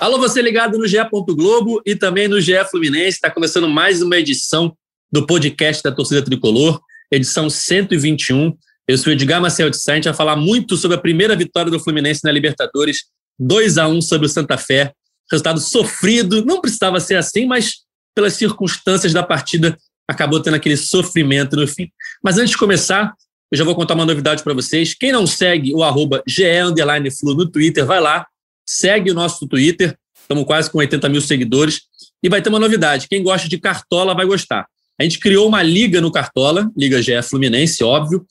[0.00, 0.96] Alô, você ligado no GE.
[1.10, 3.16] Globo e também no GE Fluminense.
[3.16, 4.72] Está começando mais uma edição
[5.10, 6.80] do podcast da Torcida Tricolor,
[7.10, 8.56] edição 121.
[8.86, 11.68] Eu sou Edgar Marcel de Sá, a gente vai falar muito sobre a primeira vitória
[11.68, 13.06] do Fluminense na Libertadores,
[13.40, 14.92] 2 a 1 sobre o Santa Fé.
[15.32, 17.78] Resultado sofrido, não precisava ser assim, mas
[18.14, 21.90] pelas circunstâncias da partida acabou tendo aquele sofrimento no fim.
[22.22, 23.12] Mas antes de começar,
[23.50, 24.94] eu já vou contar uma novidade para vocês.
[24.94, 26.44] Quem não segue o arroba GE
[27.24, 28.24] no Twitter, vai lá,
[28.68, 31.82] segue o nosso Twitter, estamos quase com 80 mil seguidores.
[32.22, 34.66] E vai ter uma novidade: quem gosta de Cartola vai gostar.
[35.00, 38.26] A gente criou uma liga no Cartola, Liga GE Fluminense, óbvio,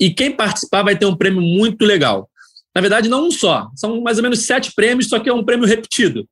[0.00, 2.30] e quem participar vai ter um prêmio muito legal.
[2.74, 5.44] Na verdade, não um só, são mais ou menos sete prêmios, só que é um
[5.44, 6.26] prêmio repetido.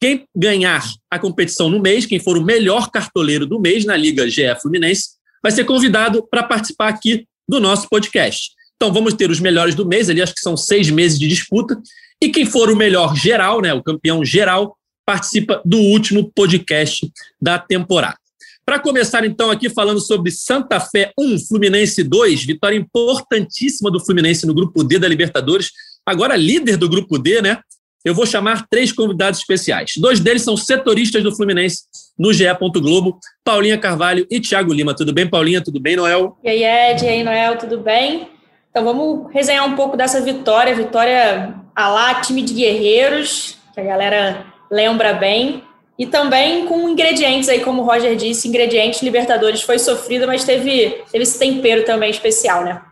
[0.00, 4.28] Quem ganhar a competição no mês, quem for o melhor cartoleiro do mês na Liga
[4.28, 5.10] GE Fluminense,
[5.42, 8.52] vai ser convidado para participar aqui do nosso podcast.
[8.76, 11.80] Então, vamos ter os melhores do mês, ali acho que são seis meses de disputa,
[12.24, 17.58] e quem for o melhor geral, né, o campeão geral, participa do último podcast da
[17.58, 18.16] temporada.
[18.64, 24.46] Para começar, então, aqui falando sobre Santa Fé 1, Fluminense 2, vitória importantíssima do Fluminense
[24.46, 25.70] no grupo D da Libertadores,
[26.06, 27.58] agora líder do grupo D, né?
[28.02, 29.92] Eu vou chamar três convidados especiais.
[29.98, 31.82] Dois deles são setoristas do Fluminense
[32.18, 32.44] no GE.
[32.76, 34.94] Globo, Paulinha Carvalho e Thiago Lima.
[34.94, 35.62] Tudo bem, Paulinha?
[35.62, 36.38] Tudo bem, Noel?
[36.42, 37.04] E aí, Ed?
[37.04, 37.58] E aí, Noel?
[37.58, 38.28] Tudo bem?
[38.70, 43.84] Então vamos resenhar um pouco dessa vitória, vitória a lá, time de guerreiros, que a
[43.84, 45.64] galera lembra bem.
[45.98, 51.02] E também com ingredientes aí, como o Roger disse, ingredientes Libertadores foi sofrida, mas teve,
[51.10, 52.82] teve esse tempero também especial, né?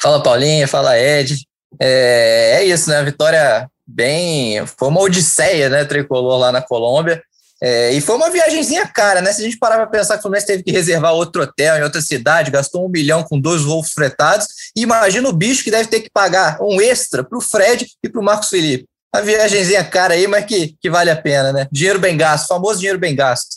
[0.00, 1.46] Fala Paulinha, fala Ed.
[1.80, 2.98] É, é isso, né?
[2.98, 4.64] A vitória bem.
[4.66, 5.84] Foi uma odisseia, né?
[5.84, 7.22] Tricolor lá na Colômbia.
[7.60, 9.32] É, e foi uma viagemzinha cara, né?
[9.32, 11.82] Se a gente parar para pensar que o Fluminense teve que reservar outro hotel em
[11.82, 14.46] outra cidade, gastou um milhão com dois voos fretados,
[14.76, 18.20] imagina o bicho que deve ter que pagar um extra para o Fred e para
[18.20, 18.86] o Marcos Felipe.
[19.14, 21.66] Uma viagemzinha cara aí, mas que, que vale a pena, né?
[21.72, 23.56] Dinheiro bem gasto, famoso dinheiro bem gasto.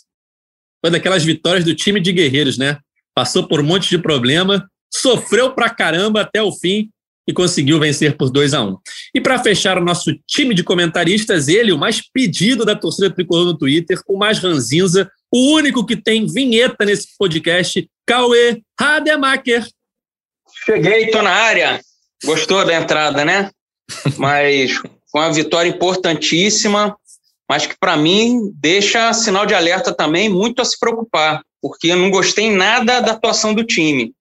[0.84, 2.80] Foi daquelas vitórias do time de guerreiros, né?
[3.14, 6.90] Passou por um monte de problema, sofreu pra caramba até o fim
[7.28, 8.78] e conseguiu vencer por 2 a 1 um.
[9.14, 13.46] E para fechar o nosso time de comentaristas, ele, o mais pedido da torcida tricolor
[13.46, 19.68] no Twitter, o mais ranzinza, o único que tem vinheta nesse podcast, Cauê Rademacher.
[20.66, 21.82] Cheguei, tô na área.
[22.26, 23.50] Gostou da entrada, né?
[24.18, 24.74] Mas
[25.12, 26.96] foi uma vitória importantíssima,
[27.50, 31.98] mas que para mim deixa sinal de alerta também muito a se preocupar, porque eu
[31.98, 34.14] não gostei nada da atuação do time.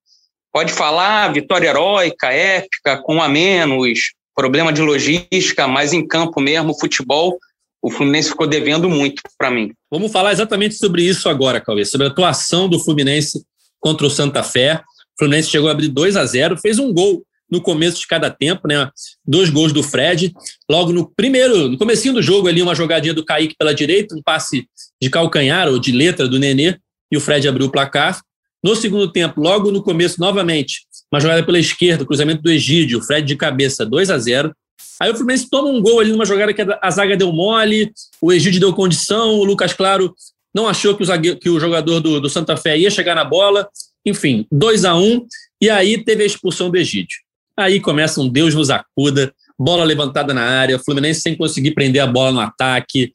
[0.51, 6.77] Pode falar vitória heróica, épica, com a menos, problema de logística, mas em campo mesmo,
[6.77, 7.37] futebol,
[7.81, 9.71] o Fluminense ficou devendo muito para mim.
[9.89, 13.43] Vamos falar exatamente sobre isso agora, Cauê, sobre a atuação do Fluminense
[13.79, 14.75] contra o Santa Fé.
[15.15, 18.29] O Fluminense chegou a abrir 2 a 0 fez um gol no começo de cada
[18.29, 18.89] tempo, né?
[19.25, 20.33] Dois gols do Fred.
[20.69, 24.21] Logo no primeiro, no comecinho do jogo ali, uma jogadinha do Kaique pela direita, um
[24.21, 24.65] passe
[25.01, 26.77] de calcanhar ou de letra do Nenê,
[27.11, 28.21] e o Fred abriu o placar.
[28.63, 33.25] No segundo tempo, logo no começo, novamente, uma jogada pela esquerda, cruzamento do Egídio, Fred
[33.25, 34.55] de cabeça, 2 a 0
[35.01, 37.91] Aí o Fluminense toma um gol ali numa jogada que a zaga deu mole,
[38.21, 40.13] o Egídio deu condição, o Lucas Claro
[40.53, 43.67] não achou que o, que o jogador do, do Santa Fé ia chegar na bola.
[44.05, 45.25] Enfim, 2 a 1
[45.59, 47.17] e aí teve a expulsão do Egídio.
[47.57, 52.07] Aí começa um Deus nos acuda, bola levantada na área, Fluminense sem conseguir prender a
[52.07, 53.11] bola no ataque.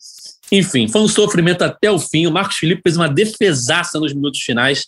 [0.50, 2.26] Enfim, foi um sofrimento até o fim.
[2.26, 4.86] O Marcos Felipe fez uma defesaça nos minutos finais,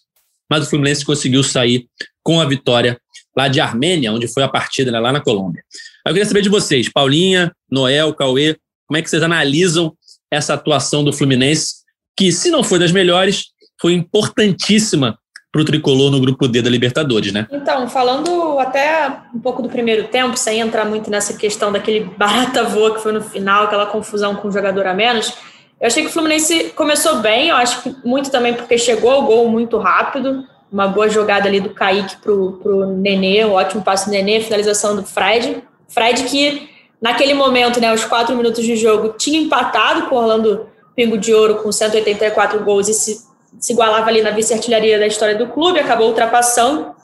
[0.51, 1.87] mas o Fluminense conseguiu sair
[2.23, 2.99] com a vitória
[3.37, 5.63] lá de Armênia, onde foi a partida, né, lá na Colômbia.
[6.07, 8.57] Eu queria saber de vocês, Paulinha, Noel, Cauê,
[8.87, 9.95] como é que vocês analisam
[10.31, 11.77] essa atuação do Fluminense,
[12.17, 13.47] que, se não foi das melhores,
[13.81, 15.19] foi importantíssima
[15.51, 17.47] para o tricolor no grupo D da Libertadores, né?
[17.51, 22.65] Então, falando até um pouco do primeiro tempo, sem entrar muito nessa questão daquele barata
[22.65, 25.33] voa que foi no final, aquela confusão com o jogador a menos,
[25.81, 29.23] eu achei que o Fluminense começou bem, eu acho que muito também porque chegou ao
[29.23, 34.07] gol muito rápido, uma boa jogada ali do Kaique pro, pro Nenê, um ótimo passe
[34.07, 35.63] do Nenê, finalização do Fred.
[35.89, 36.69] Fred que,
[37.01, 41.33] naquele momento, né, os quatro minutos de jogo, tinha empatado com o Orlando Pingo de
[41.33, 43.29] Ouro com 184 gols e se
[43.59, 46.95] se igualava ali na vice-artilharia da história do clube, acabou ultrapassando.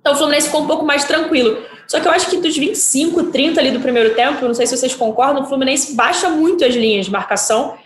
[0.00, 1.58] Então o Fluminense ficou um pouco mais tranquilo.
[1.86, 4.76] Só que eu acho que dos 25, 30 ali do primeiro tempo, não sei se
[4.76, 7.76] vocês concordam, o Fluminense baixa muito as linhas de marcação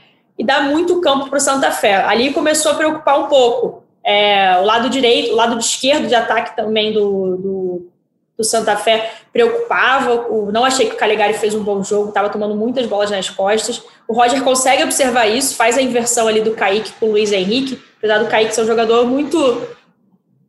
[0.41, 1.97] e dá muito campo para o Santa Fé.
[1.97, 3.85] Ali começou a preocupar um pouco.
[4.03, 7.91] É, o lado direito, o lado esquerdo de ataque também do, do,
[8.39, 10.15] do Santa Fé preocupava.
[10.31, 13.29] O, não achei que o Calegari fez um bom jogo, estava tomando muitas bolas nas
[13.29, 13.83] costas.
[14.09, 17.79] O Roger consegue observar isso, faz a inversão ali do Kaique com o Luiz Henrique,
[17.99, 19.69] apesar do Kaique ser um jogador muito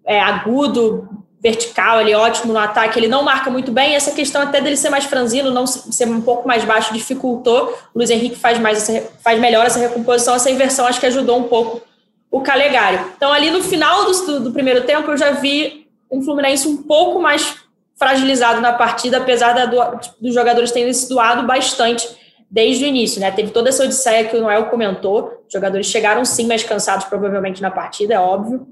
[0.05, 1.09] é, agudo,
[1.41, 4.77] vertical, ele é ótimo no ataque, ele não marca muito bem, essa questão até dele
[4.77, 8.77] ser mais franzino, não ser um pouco mais baixo, dificultou, o Luiz Henrique faz, mais
[8.77, 11.81] essa, faz melhor essa recomposição, essa inversão acho que ajudou um pouco
[12.29, 12.99] o Calegari.
[13.17, 17.19] Então ali no final do, do primeiro tempo eu já vi um Fluminense um pouco
[17.19, 17.55] mais
[17.97, 22.07] fragilizado na partida, apesar da, do, dos jogadores terem se doado bastante
[22.49, 23.31] desde o início, né?
[23.31, 27.61] Teve toda essa odisseia que o Noel comentou, os jogadores chegaram sim mais cansados provavelmente
[27.61, 28.67] na partida, é óbvio,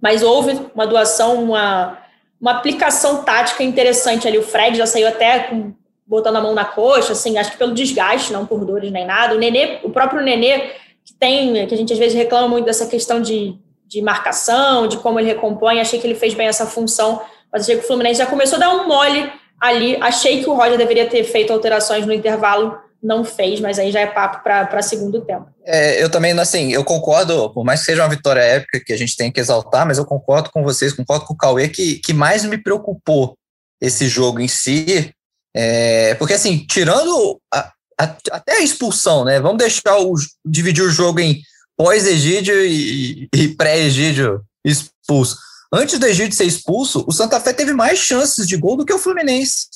[0.00, 1.98] mas houve uma doação, uma,
[2.40, 4.38] uma aplicação tática interessante ali.
[4.38, 5.72] O Fred já saiu até com,
[6.06, 9.34] botando a mão na coxa, assim, acho que pelo desgaste, não por dores nem nada.
[9.34, 10.70] O Nenê, o próprio Nenê,
[11.04, 13.56] que tem, que a gente às vezes reclama muito dessa questão de,
[13.86, 17.22] de marcação, de como ele recompõe, achei que ele fez bem essa função,
[17.52, 19.96] mas achei que o Fluminense já começou a dar um mole ali.
[20.00, 24.00] Achei que o Roger deveria ter feito alterações no intervalo não fez, mas aí já
[24.00, 25.46] é papo para segundo tempo.
[25.64, 28.98] É, eu também, assim, eu concordo, por mais que seja uma vitória épica que a
[28.98, 32.12] gente tem que exaltar, mas eu concordo com vocês, concordo com o Cauê, que, que
[32.12, 33.36] mais me preocupou
[33.80, 35.12] esse jogo em si,
[35.54, 39.40] é, porque assim, tirando a, a, até a expulsão, né?
[39.40, 40.14] Vamos deixar o
[40.44, 41.40] dividir o jogo em
[41.76, 45.38] pós-Egídio e, e pré-Egídio expulso.
[45.72, 48.92] Antes do Egídio ser expulso, o Santa Fé teve mais chances de gol do que
[48.92, 49.66] o Fluminense.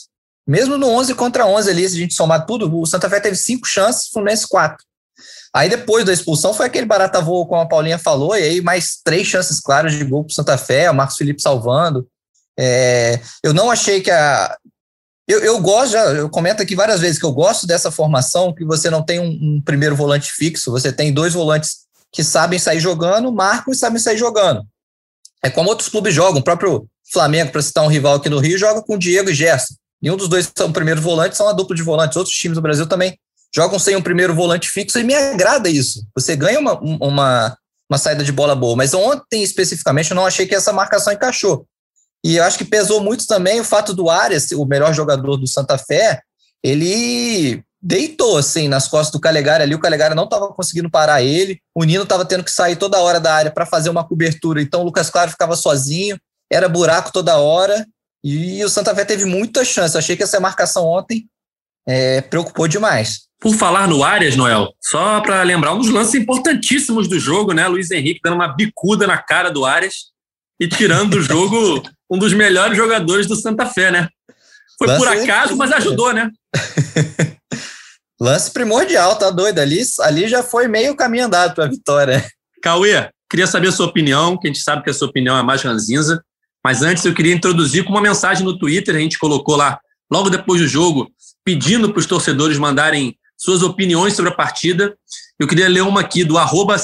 [0.47, 3.37] Mesmo no 11 contra 11 ali, se a gente somar tudo, o Santa Fé teve
[3.37, 4.85] cinco chances, o Fluminense quatro.
[5.53, 9.01] Aí depois da expulsão foi aquele barata voa, como a Paulinha falou, e aí mais
[9.05, 12.07] três chances claras de gol para Santa Fé, o Marcos Felipe salvando.
[12.59, 14.57] É, eu não achei que a.
[15.27, 18.65] Eu, eu gosto, já, eu comento aqui várias vezes que eu gosto dessa formação, que
[18.65, 22.81] você não tem um, um primeiro volante fixo, você tem dois volantes que sabem sair
[22.81, 24.67] jogando, marcam e sabem sair jogando.
[25.43, 28.59] É como outros clubes jogam, o próprio Flamengo, para citar um rival aqui no Rio,
[28.59, 29.75] joga com Diego e Gerson.
[30.03, 32.17] Nenhum dos dois são primeiro volante, são uma dupla de volantes.
[32.17, 33.19] Outros times do Brasil também
[33.55, 36.07] jogam sem um primeiro volante fixo e me agrada isso.
[36.15, 37.57] Você ganha uma, uma,
[37.91, 38.77] uma saída de bola boa.
[38.77, 41.67] Mas ontem, especificamente, eu não achei que essa marcação encaixou.
[42.25, 45.47] E eu acho que pesou muito também o fato do Arias, o melhor jogador do
[45.47, 46.21] Santa Fé,
[46.63, 49.75] ele deitou assim nas costas do Calegari ali.
[49.75, 51.61] O Calegari não estava conseguindo parar ele.
[51.75, 54.61] O Nino estava tendo que sair toda hora da área para fazer uma cobertura.
[54.61, 56.19] Então o Lucas Claro ficava sozinho.
[56.53, 57.87] Era buraco toda hora.
[58.23, 59.97] E o Santa Fé teve muita chance.
[59.97, 61.27] achei que essa marcação ontem
[61.87, 63.29] é, preocupou demais.
[63.41, 67.67] Por falar no Arias, Noel, só para lembrar um dos lances importantíssimos do jogo, né?
[67.67, 70.11] Luiz Henrique dando uma bicuda na cara do Arias
[70.61, 74.09] e tirando do jogo um dos melhores jogadores do Santa Fé, né?
[74.79, 76.31] Foi Lance por acaso, mas ajudou, né?
[78.21, 79.59] Lance primordial, tá doido?
[79.59, 82.27] Ali, ali já foi meio caminho andado para a vitória.
[82.63, 85.43] Cauê, queria saber a sua opinião, que a gente sabe que a sua opinião é
[85.43, 86.23] mais ranzinza.
[86.65, 89.79] Mas antes eu queria introduzir com uma mensagem no Twitter, a gente colocou lá,
[90.11, 91.11] logo depois do jogo,
[91.45, 94.95] pedindo para os torcedores mandarem suas opiniões sobre a partida.
[95.39, 96.77] Eu queria ler uma aqui do arroba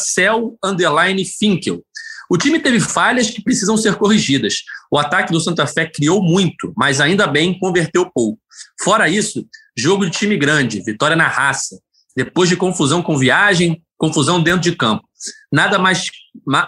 [1.39, 1.85] Finkel.
[2.29, 4.63] O time teve falhas que precisam ser corrigidas.
[4.91, 8.41] O ataque do Santa Fé criou muito, mas ainda bem converteu pouco.
[8.83, 9.47] Fora isso,
[9.77, 11.79] jogo de time grande, vitória na raça.
[12.17, 15.05] Depois de confusão com viagem, confusão dentro de campo.
[15.53, 16.11] Nada mais,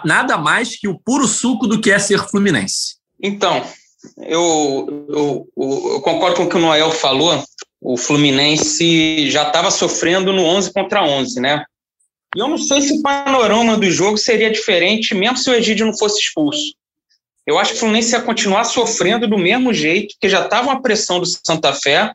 [0.05, 2.98] nada mais que o puro suco do que é ser fluminense.
[3.21, 3.65] Então,
[4.17, 7.43] eu, eu, eu, concordo com o que o Noel falou.
[7.81, 11.63] O Fluminense já estava sofrendo no 11 contra 11, né?
[12.35, 15.85] E eu não sei se o panorama do jogo seria diferente, mesmo se o Egídio
[15.85, 16.73] não fosse expulso.
[17.45, 20.81] Eu acho que o Fluminense ia continuar sofrendo do mesmo jeito, que já estava uma
[20.81, 22.13] pressão do Santa Fé.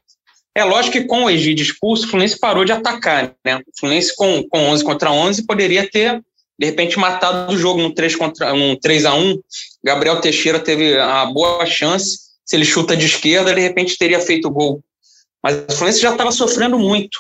[0.55, 3.57] É lógico que com o Egídio expulso, o Fluminense parou de atacar, né?
[3.57, 6.23] O Fluminense com, com 11 contra 11 poderia ter
[6.59, 9.41] de repente matado o jogo num 3 contra um 3 a 1
[9.85, 12.19] Gabriel Teixeira teve a boa chance.
[12.45, 14.83] Se ele chuta de esquerda, de repente teria feito o gol.
[15.43, 17.19] Mas o Fluminense já estava sofrendo muito.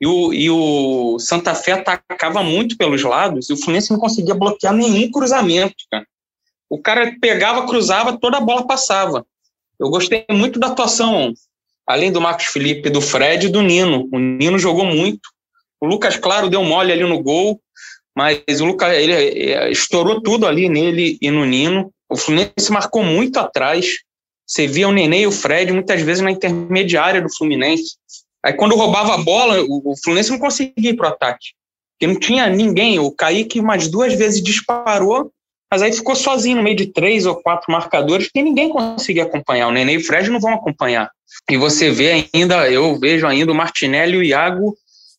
[0.00, 4.34] E o, e o Santa Fé atacava muito pelos lados e o Fluminense não conseguia
[4.34, 5.74] bloquear nenhum cruzamento.
[5.90, 6.06] Cara.
[6.68, 9.26] O cara pegava, cruzava, toda a bola passava.
[9.78, 11.32] Eu gostei muito da atuação,
[11.86, 14.08] além do Marcos Felipe, do Fred e do Nino.
[14.12, 15.28] O Nino jogou muito.
[15.80, 17.60] O Lucas Claro deu mole ali no gol.
[18.16, 21.92] Mas o Lucas ele é, estourou tudo ali nele e no Nino.
[22.08, 23.86] O Fluminense marcou muito atrás.
[24.46, 27.96] Você via o Nenê e o Fred muitas vezes na intermediária do Fluminense.
[28.44, 31.48] Aí quando roubava a bola, o Fluminense não conseguia ir para o ataque.
[31.92, 32.98] Porque não tinha ninguém.
[32.98, 35.30] O Kaique mais duas vezes disparou,
[35.70, 39.68] Mas aí ficou sozinho no meio de três ou quatro marcadores que ninguém conseguia acompanhar.
[39.68, 41.10] O Nenê e o Fred não vão acompanhar.
[41.50, 44.76] E você vê ainda, eu vejo ainda o Martinelli e o Iago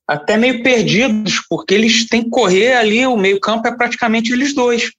[0.08, 4.92] até meio perdidos, porque eles têm que correr ali, o meio-campo é praticamente eles dois.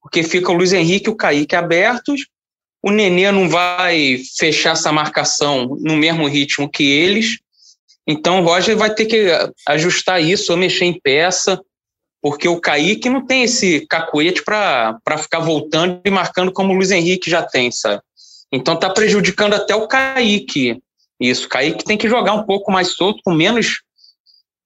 [0.00, 2.26] Porque fica o Luiz Henrique e o Kaique abertos,
[2.82, 7.38] o Nenê não vai fechar essa marcação no mesmo ritmo que eles,
[8.06, 9.26] então o Roger vai ter que
[9.68, 11.60] ajustar isso, ou mexer em peça,
[12.22, 16.90] porque o Kaique não tem esse cacuete para ficar voltando e marcando como o Luiz
[16.90, 18.00] Henrique já tem, sabe?
[18.50, 20.80] Então tá prejudicando até o Kaique.
[21.20, 23.82] Isso, o Kaique tem que jogar um pouco mais solto, com menos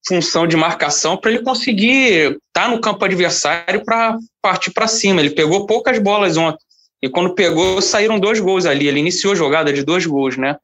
[0.06, 5.20] função de marcação, para ele conseguir estar tá no campo adversário para partir para cima.
[5.20, 6.62] Ele pegou poucas bolas ontem.
[7.02, 8.86] E quando pegou, saíram dois gols ali.
[8.86, 10.56] Ele iniciou a jogada de dois gols, né?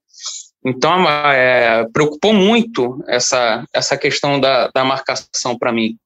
[0.64, 5.96] Então, é, preocupou muito essa, essa questão da, da marcação para mim.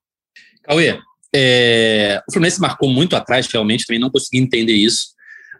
[0.62, 0.98] Cauê,
[1.34, 5.08] é, o Fluminense marcou muito atrás, realmente, também não consegui entender isso.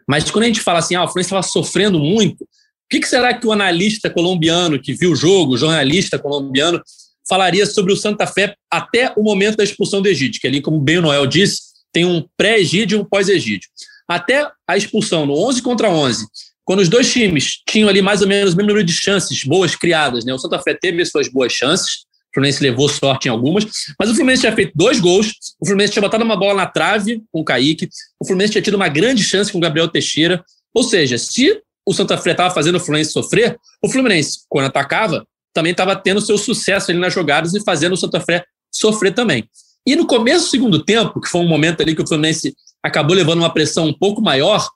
[0.07, 2.47] Mas quando a gente fala assim, ah, o Fluminense estava sofrendo muito, o
[2.89, 6.81] que, que, será que o analista colombiano que viu o jogo, o jornalista colombiano,
[7.27, 10.39] falaria sobre o Santa Fé até o momento da expulsão do Egídio?
[10.41, 13.69] Que ali, como bem o Noel disse, tem um pré-Egídio e um pós-Egídio.
[14.07, 16.25] Até a expulsão no 11 contra 11,
[16.65, 19.75] quando os dois times tinham ali mais ou menos o mesmo número de chances boas
[19.75, 20.33] criadas, né?
[20.33, 23.65] O Santa Fé teve suas boas chances, o Fluminense levou sorte em algumas,
[23.97, 27.21] mas o Fluminense tinha feito dois gols, o Fluminense tinha botado uma bola na trave
[27.31, 27.87] com o Kaique,
[28.19, 30.43] o Fluminense tinha tido uma grande chance com o Gabriel Teixeira.
[30.73, 35.25] Ou seja, se o Santa Fé estava fazendo o Fluminense sofrer, o Fluminense, quando atacava,
[35.55, 39.47] também estava tendo seu sucesso ali nas jogadas e fazendo o Santa Fé sofrer também.
[39.87, 43.15] E no começo do segundo tempo, que foi um momento ali que o Fluminense acabou
[43.15, 44.67] levando uma pressão um pouco maior,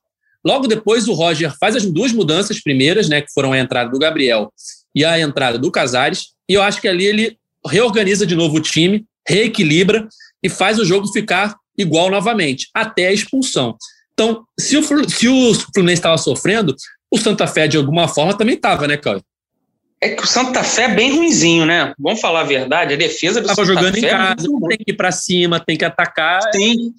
[0.43, 3.99] logo depois o Roger faz as duas mudanças primeiras, né, que foram a entrada do
[3.99, 4.51] Gabriel
[4.95, 8.61] e a entrada do Casares, e eu acho que ali ele reorganiza de novo o
[8.61, 10.07] time, reequilibra
[10.41, 13.75] e faz o jogo ficar igual novamente, até a expulsão.
[14.13, 16.73] Então, se o, se o Fluminense estava sofrendo,
[17.11, 19.23] o Santa Fé, de alguma forma, também estava, né, Cláudio?
[20.01, 21.93] É que o Santa Fé é bem ruinzinho, né?
[21.99, 24.77] Vamos falar a verdade, a defesa do tava Santa jogando Fé em casa, é tem
[24.77, 26.41] que ir para cima, tem que atacar.
[26.53, 26.93] Sim.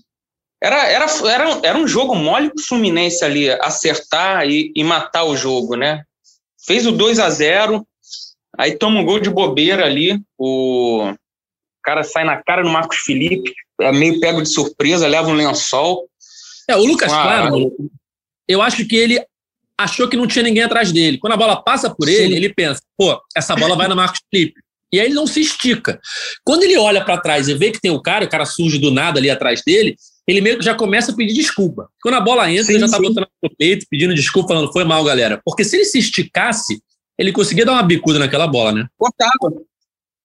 [0.63, 5.35] Era, era, era, era um jogo mole pro Fluminense ali acertar e, e matar o
[5.35, 6.03] jogo, né?
[6.67, 7.87] Fez o 2 a 0
[8.59, 11.15] Aí toma um gol de bobeira ali, o
[11.83, 16.09] cara sai na cara do Marcos Felipe, é meio pego de surpresa, leva um lençol.
[16.69, 17.73] É, o Lucas Claro,
[18.47, 19.25] eu acho que ele
[19.83, 21.19] achou que não tinha ninguém atrás dele.
[21.19, 22.15] Quando a bola passa por Sim.
[22.15, 24.61] ele, ele pensa, pô, essa bola vai no Marcos Felipe.
[24.93, 26.01] E aí ele não se estica.
[26.45, 28.91] Quando ele olha para trás e vê que tem o cara, o cara surge do
[28.91, 29.97] nada ali atrás dele,
[30.27, 31.89] ele meio que já começa a pedir desculpa.
[32.03, 33.03] Quando a bola entra, sim, ele já tá sim.
[33.03, 35.41] botando no peito, pedindo desculpa, falando, foi mal, galera.
[35.45, 36.83] Porque se ele se esticasse,
[37.19, 38.87] ele conseguia dar uma bicuda naquela bola, né?
[38.99, 39.31] Cortava.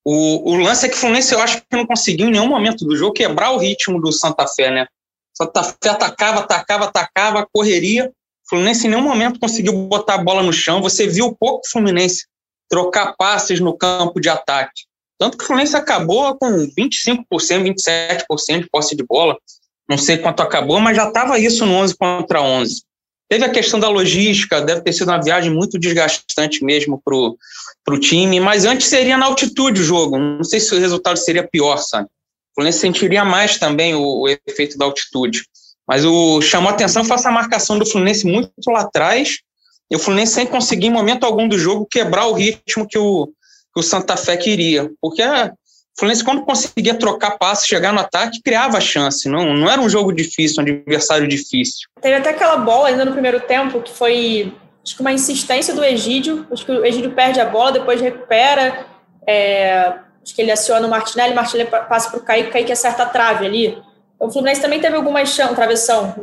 [0.03, 2.85] O, o lance é que o Fluminense, eu acho que não conseguiu em nenhum momento
[2.85, 4.87] do jogo quebrar o ritmo do Santa Fé, né?
[5.35, 8.11] Santa Fé atacava, atacava, atacava, correria.
[8.47, 10.81] Fluminense em nenhum momento conseguiu botar a bola no chão.
[10.81, 12.25] Você viu pouco o Fluminense
[12.69, 14.83] trocar passes no campo de ataque.
[15.17, 19.37] Tanto que o Fluminense acabou com 25%, 27% de posse de bola.
[19.89, 22.83] Não sei quanto acabou, mas já estava isso no 11 contra 11.
[23.27, 27.15] Teve a questão da logística, deve ter sido uma viagem muito desgastante mesmo para
[27.95, 30.17] o time, mas antes seria na altitude o jogo.
[30.19, 32.05] Não sei se o resultado seria pior, sabe?
[32.05, 35.43] O Fluminense sentiria mais também o, o efeito da altitude.
[35.87, 39.39] Mas o chamou a atenção foi essa marcação do Fluminense muito lá atrás,
[39.89, 43.27] e o Fluminense sem conseguir, em momento algum do jogo, quebrar o ritmo que o,
[43.27, 44.89] que o Santa Fé queria.
[44.99, 45.51] Porque o
[45.97, 49.29] Fluminense, quando conseguia trocar passe, chegar no ataque, criava chance.
[49.29, 51.87] Não, não era um jogo difícil, um adversário difícil.
[52.01, 55.83] Teve até aquela bola ainda no primeiro tempo que foi acho que uma insistência do
[55.83, 56.47] Egídio.
[56.51, 58.85] Acho que o Egídio perde a bola, depois recupera.
[59.27, 63.07] É, acho que ele aciona o Martinelli, Martinelli passa para o Kaique, Kaique acerta a
[63.07, 63.77] trave ali.
[64.19, 66.15] O Fluminense também teve algumas chances, travessão,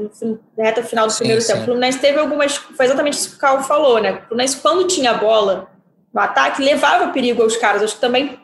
[0.56, 1.58] na reta final do primeiro sim, tempo.
[1.58, 1.62] Sim.
[1.62, 2.56] O Fluminense teve algumas.
[2.56, 4.12] Foi exatamente isso que o Carl falou, né?
[4.25, 5.68] O Fluminense, quando tinha a bola
[6.12, 7.82] no ataque, levava perigo aos caras.
[7.82, 8.38] Acho que também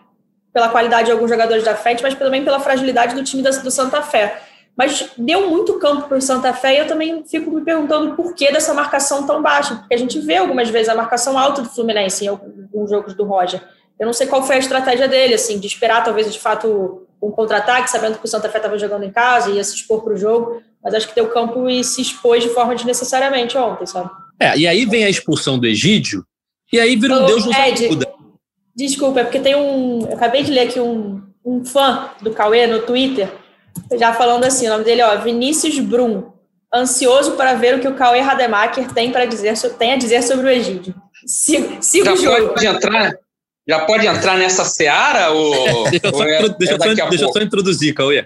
[0.52, 4.02] pela qualidade de alguns jogadores da frente, mas também pela fragilidade do time do Santa
[4.02, 4.42] Fé.
[4.76, 8.34] Mas deu muito campo para o Santa Fé e eu também fico me perguntando por
[8.34, 11.68] que dessa marcação tão baixa, porque a gente vê algumas vezes a marcação alta do
[11.68, 13.60] Fluminense em alguns jogos do Roger.
[13.98, 17.30] Eu não sei qual foi a estratégia dele, assim, de esperar talvez de fato um
[17.30, 20.14] contra-ataque, sabendo que o Santa Fé estava jogando em casa e ia se expor para
[20.14, 24.10] o jogo, mas acho que deu campo e se expôs de forma desnecessariamente ontem, sabe?
[24.40, 26.24] É, e aí vem a expulsão do Egídio,
[26.72, 27.88] e aí vira um Deus no Ed,
[28.78, 30.06] Desculpa, é porque tem um.
[30.06, 33.28] Eu acabei de ler aqui um, um fã do Cauê no Twitter,
[33.98, 36.30] já falando assim: o nome dele, ó, Vinícius Brum.
[36.72, 40.46] Ansioso para ver o que o Cauê Rademacher tem, para dizer, tem a dizer sobre
[40.46, 40.94] o Egídio.
[41.26, 42.48] Siga, siga já o jogo.
[42.50, 43.14] Pode entrar,
[43.68, 45.30] já pode entrar nessa seara?
[45.30, 48.24] Ou, deixa, eu só, é, deixa, é só, deixa eu só introduzir, Cauê.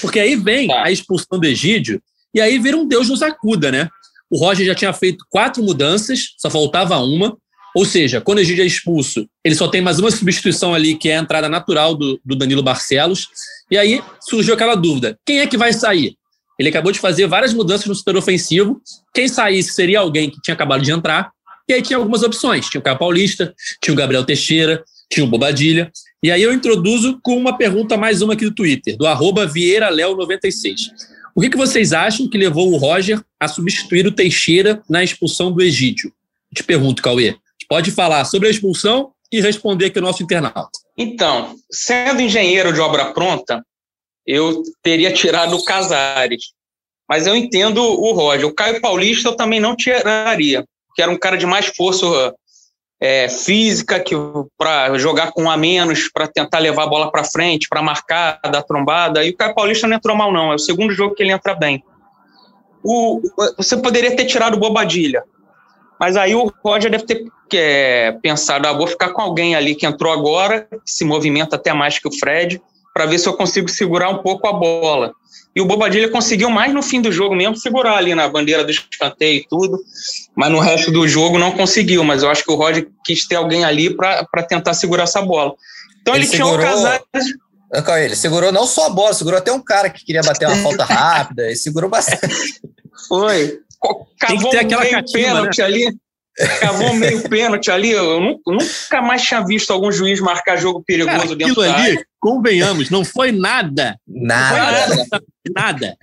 [0.00, 0.84] Porque aí vem tá.
[0.84, 2.00] a expulsão do Egídio,
[2.34, 3.88] E aí vira um Deus nos acuda, né?
[4.30, 7.36] O Roger já tinha feito quatro mudanças, só faltava uma.
[7.74, 11.08] Ou seja, quando o Egídio é expulso, ele só tem mais uma substituição ali, que
[11.08, 13.28] é a entrada natural do, do Danilo Barcelos.
[13.70, 16.16] E aí surgiu aquela dúvida: quem é que vai sair?
[16.58, 18.80] Ele acabou de fazer várias mudanças no setor ofensivo.
[19.14, 21.30] Quem saísse seria alguém que tinha acabado de entrar.
[21.72, 22.68] E aí tinha algumas opções.
[22.68, 25.90] Tinha o Caio Paulista, tinha o Gabriel Teixeira, tinha o Bobadilha.
[26.22, 30.90] E aí eu introduzo com uma pergunta mais uma aqui do Twitter, do arroba VieiraLeo96.
[31.34, 35.50] O que, que vocês acham que levou o Roger a substituir o Teixeira na expulsão
[35.50, 36.12] do Egídio?
[36.54, 37.36] Te pergunto, Cauê.
[37.66, 40.78] Pode falar sobre a expulsão e responder aqui o nosso internauta.
[40.98, 43.64] Então, sendo engenheiro de obra pronta,
[44.26, 46.52] eu teria tirado o Casares.
[47.08, 48.46] Mas eu entendo o Roger.
[48.46, 52.34] O Caio Paulista eu também não tiraria, que era um cara de mais força
[53.00, 54.14] é, física que
[54.56, 58.40] para jogar com um a menos, para tentar levar a bola para frente, para marcar,
[58.44, 59.24] dar trombada.
[59.24, 60.52] E o Caio Paulista não entrou mal, não.
[60.52, 61.82] É o segundo jogo que ele entra bem.
[62.84, 63.20] O,
[63.56, 65.24] você poderia ter tirado o Bobadilha.
[65.98, 69.86] Mas aí o Roger deve ter é, pensado, ah, vou ficar com alguém ali que
[69.86, 72.60] entrou agora, que se movimenta até mais que o Fred,
[72.92, 75.12] para ver se eu consigo segurar um pouco a bola.
[75.54, 78.70] E o Bobadilha conseguiu mais no fim do jogo mesmo segurar ali na bandeira do
[78.70, 79.78] escanteio e tudo,
[80.34, 82.02] mas no resto do jogo não conseguiu.
[82.04, 85.54] Mas eu acho que o Roger quis ter alguém ali para tinha segurar essa bola.
[86.00, 86.58] Então ele, ele segurou...
[86.58, 88.04] tinha o Casares.
[88.04, 90.84] Ele segurou não só a bola, segurou até um cara que queria bater uma falta
[90.84, 92.60] rápida, e segurou bastante.
[93.08, 93.60] Foi
[94.18, 95.64] cavou ter aquela meio cativa, pênalti né?
[95.64, 95.96] ali.
[96.60, 97.90] Cavou meio pênalti ali.
[97.90, 102.06] Eu nunca mais tinha visto algum juiz marcar jogo perigoso Cara, dentro da ali, área.
[102.20, 103.96] Convenhamos, não foi nada.
[104.06, 104.96] Nada.
[104.96, 105.20] Não foi
[105.54, 105.96] nada.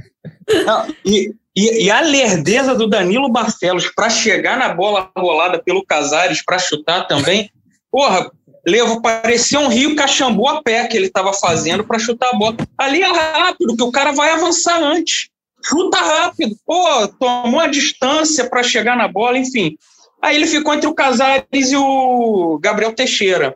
[0.66, 5.86] Não, e, e, e, a lerdeza do Danilo Barcelos para chegar na bola rolada pelo
[5.86, 7.50] Casares para chutar também.
[7.92, 8.30] Porra,
[8.68, 12.58] Levo, parecia um Rio Caxambu a pé que ele estava fazendo para chutar a bola.
[12.78, 15.30] Ali é rápido, que o cara vai avançar antes
[15.64, 19.78] chuta rápido, pô, tomou a distância para chegar na bola, enfim.
[20.22, 23.56] Aí ele ficou entre o Casares e o Gabriel Teixeira.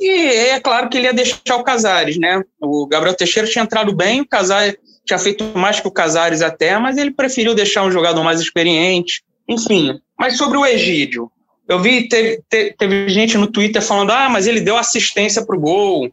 [0.00, 2.42] E é claro que ele ia deixar o Casares, né?
[2.60, 6.78] O Gabriel Teixeira tinha entrado bem, o Casares tinha feito mais que o Casares até,
[6.78, 9.22] mas ele preferiu deixar um jogador mais experiente.
[9.48, 11.30] Enfim, mas sobre o Egídio,
[11.68, 15.60] eu vi, teve, teve, gente no Twitter falando, ah, mas ele deu assistência para o
[15.60, 16.10] gol.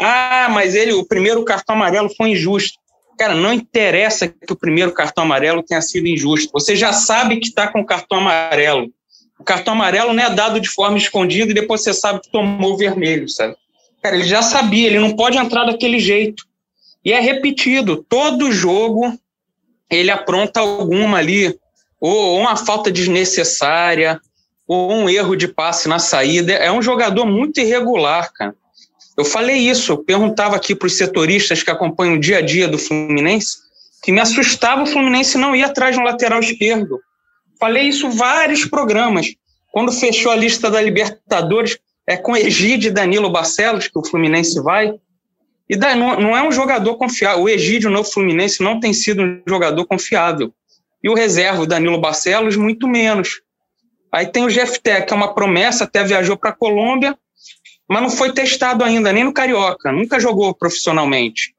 [0.00, 2.78] Ah, mas ele, o primeiro cartão amarelo foi injusto.
[3.18, 6.50] Cara, não interessa que o primeiro cartão amarelo tenha sido injusto.
[6.52, 8.92] Você já sabe que está com o cartão amarelo.
[9.38, 12.72] O cartão amarelo não é dado de forma escondida e depois você sabe que tomou
[12.72, 13.56] o vermelho, sabe?
[14.02, 16.44] Cara, ele já sabia, ele não pode entrar daquele jeito.
[17.04, 18.04] E é repetido.
[18.08, 19.18] Todo jogo
[19.90, 21.58] ele apronta alguma ali,
[22.00, 24.20] ou uma falta desnecessária,
[24.66, 26.52] ou um erro de passe na saída.
[26.52, 28.54] É um jogador muito irregular, cara.
[29.16, 32.68] Eu falei isso, eu perguntava aqui para os setoristas que acompanham o dia a dia
[32.68, 33.56] do Fluminense,
[34.02, 37.00] que me assustava o Fluminense não ir atrás de um lateral esquerdo.
[37.58, 39.34] Falei isso vários programas.
[39.72, 44.60] Quando fechou a lista da Libertadores, é com Egídio e Danilo Barcelos que o Fluminense
[44.62, 44.94] vai.
[45.68, 47.42] E não é um jogador confiável.
[47.42, 50.52] O Egídio no Fluminense não tem sido um jogador confiável.
[51.02, 53.42] E o reserva, o Danilo Barcelos, muito menos.
[54.10, 57.16] Aí tem o Jeff Tech, que é uma promessa, até viajou para a Colômbia,
[57.86, 61.54] mas não foi testado ainda, nem no Carioca, nunca jogou profissionalmente.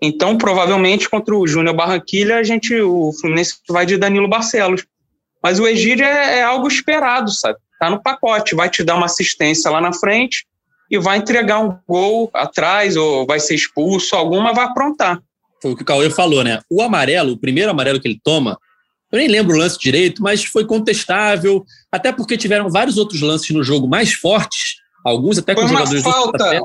[0.00, 4.86] Então, provavelmente, contra o Júnior Barranquilha, a gente, o Fluminense vai de Danilo Barcelos.
[5.42, 7.58] Mas o Egídio é, é, algo esperado, sabe?
[7.78, 10.46] Tá no pacote, vai te dar uma assistência lá na frente
[10.90, 15.18] e vai entregar um gol atrás, ou vai ser expulso, alguma vai aprontar.
[15.62, 16.60] Foi o que o Cauê falou, né?
[16.68, 18.58] O amarelo, o primeiro amarelo que ele toma,
[19.12, 23.50] eu nem lembro o lance direito, mas foi contestável, até porque tiveram vários outros lances
[23.50, 26.60] no jogo mais fortes Alguns até com foi jogadores uma falta,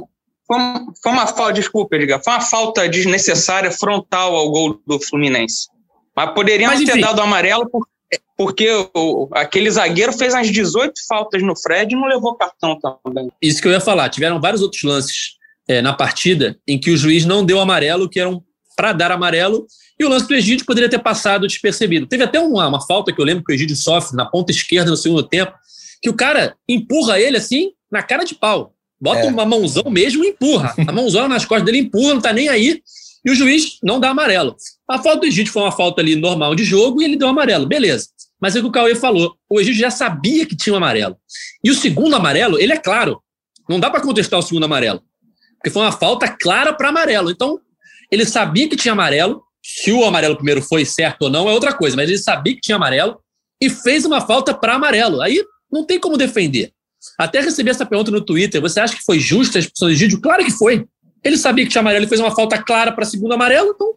[0.45, 0.57] foi,
[1.01, 5.67] foi uma falta, desculpa, Edgar, foi uma falta desnecessária frontal ao gol do Fluminense.
[6.15, 7.87] Mas poderiam ter dado amarelo por,
[8.37, 13.29] porque o, aquele zagueiro fez umas 18 faltas no Fred e não levou cartão também.
[13.41, 14.09] Isso que eu ia falar.
[14.09, 15.35] Tiveram vários outros lances
[15.67, 18.43] é, na partida em que o juiz não deu amarelo, que eram
[18.75, 19.65] para dar amarelo,
[19.97, 22.05] e o lance do Egídio poderia ter passado despercebido.
[22.05, 24.91] Teve até uma, uma falta que eu lembro que o Egídio sofre na ponta esquerda
[24.91, 25.53] no segundo tempo,
[26.01, 28.73] que o cara empurra ele assim, na cara de pau.
[28.99, 29.25] Bota é.
[29.25, 30.73] uma mãozão mesmo e empurra.
[30.87, 32.81] A mãozão nas costas dele empurra, não tá nem aí.
[33.25, 34.55] E o juiz não dá amarelo.
[34.87, 37.65] A falta do Egídio foi uma falta ali normal de jogo e ele deu amarelo.
[37.65, 38.07] Beleza.
[38.39, 39.35] Mas é o que o Cauê falou.
[39.49, 41.17] O Egídio já sabia que tinha um amarelo.
[41.63, 43.19] E o segundo amarelo, ele é claro.
[43.67, 45.01] Não dá para contestar o segundo amarelo.
[45.57, 47.31] Porque foi uma falta clara para amarelo.
[47.31, 47.59] Então,
[48.11, 49.41] ele sabia que tinha amarelo.
[49.63, 51.95] Se o amarelo primeiro foi certo ou não é outra coisa.
[51.95, 53.19] Mas ele sabia que tinha amarelo
[53.59, 55.21] e fez uma falta para amarelo.
[55.21, 56.71] Aí não tem como defender.
[57.17, 58.61] Até recebi essa pergunta no Twitter.
[58.61, 60.21] Você acha que foi justa a expulsão do Egídio?
[60.21, 60.85] Claro que foi.
[61.25, 63.95] Ele sabia que tinha amarelo, ele fez uma falta clara para segundo amarelo, então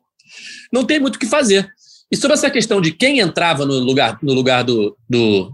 [0.72, 1.68] não tem muito o que fazer.
[2.10, 5.52] E sobre essa questão de quem entrava no lugar, no lugar do, do.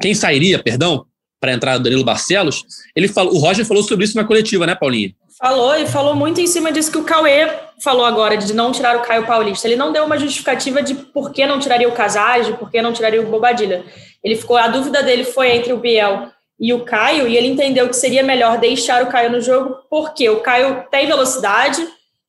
[0.00, 1.06] Quem sairia, perdão,
[1.40, 5.14] para entrar Danilo Barcelos, ele falou, o Roger falou sobre isso na coletiva, né, Paulinho?
[5.38, 7.48] Falou e falou muito em cima disso que o Cauê
[7.82, 9.66] falou agora, de não tirar o Caio Paulista.
[9.66, 12.80] Ele não deu uma justificativa de por que não tiraria o Casares, de por que
[12.80, 13.84] não tiraria o Bobadilha.
[14.22, 17.88] Ele ficou, a dúvida dele foi entre o Biel e o Caio, e ele entendeu
[17.88, 21.86] que seria melhor deixar o Caio no jogo, porque o Caio tem velocidade,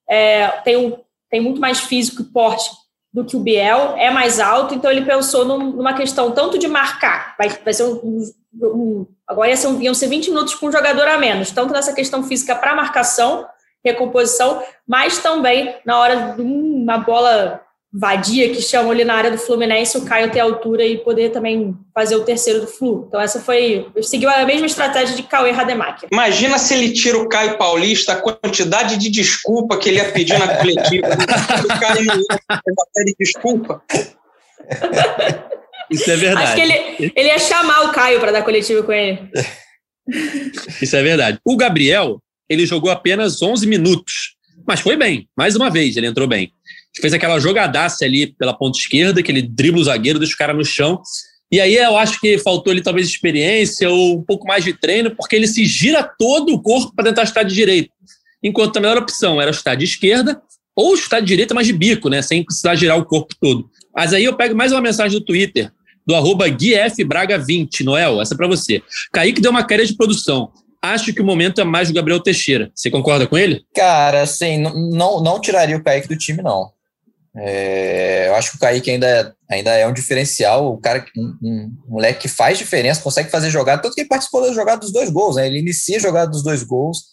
[0.08, 0.98] é, tem, um,
[1.30, 2.70] tem muito mais físico e porte
[3.14, 6.68] do que o Biel, é mais alto, então ele pensou num, numa questão tanto de
[6.68, 10.72] marcar, vai, vai ser um, um, agora ia ser, iam ser 20 minutos com um
[10.72, 13.48] jogador a menos, tanto nessa questão física para marcação,
[13.84, 17.62] recomposição, mas também na hora de uma bola
[17.92, 21.76] vadia que chamam ali na área do Fluminense, o Caio ter altura e poder também
[21.94, 23.06] fazer o terceiro do Flu.
[23.08, 26.10] Então essa foi, seguiu a mesma estratégia de Cauê Rademacher.
[26.12, 30.38] Imagina se ele tira o Caio Paulista, a quantidade de desculpa que ele ia pedir
[30.38, 31.08] na coletiva.
[31.64, 33.82] o Caio não ia de desculpa.
[35.90, 36.46] Isso é verdade.
[36.46, 39.20] Acho que ele, ele ia chamar o Caio para dar coletiva com ele.
[40.82, 41.40] Isso é verdade.
[41.44, 44.36] O Gabriel, ele jogou apenas 11 minutos,
[44.68, 45.28] mas foi bem.
[45.38, 46.52] Mais uma vez, ele entrou bem
[47.02, 50.54] fez aquela jogadaça ali pela ponta esquerda, que ele dribla o zagueiro, deixa o cara
[50.54, 51.02] no chão.
[51.52, 55.16] E aí eu acho que faltou ali talvez experiência ou um pouco mais de treino,
[55.16, 57.90] porque ele se gira todo o corpo para tentar chutar de direita.
[58.44, 60.42] Enquanto a melhor opção era chutar de esquerda
[60.76, 62.22] ou chutar de direita, mas de bico, né?
[62.22, 63.70] Sem precisar girar o corpo todo.
[63.96, 65.72] Mas aí eu pego mais uma mensagem do Twitter,
[66.06, 68.82] do arroba GuiFBraga20, Noel, essa é para você.
[69.12, 70.52] Kaique deu uma queda de produção.
[70.82, 72.72] Acho que o momento é mais do Gabriel Teixeira.
[72.76, 73.64] Você concorda com ele?
[73.74, 76.72] Cara, assim, não, não tiraria o Kaique do time, não.
[77.40, 81.72] É, eu acho que o Kaique ainda, ainda é um diferencial, o cara, um, um,
[81.88, 85.10] moleque que faz diferença, consegue fazer jogada, tanto que ele participou da jogada dos dois
[85.12, 85.46] gols, né?
[85.46, 87.04] Ele inicia a jogada dos dois gols,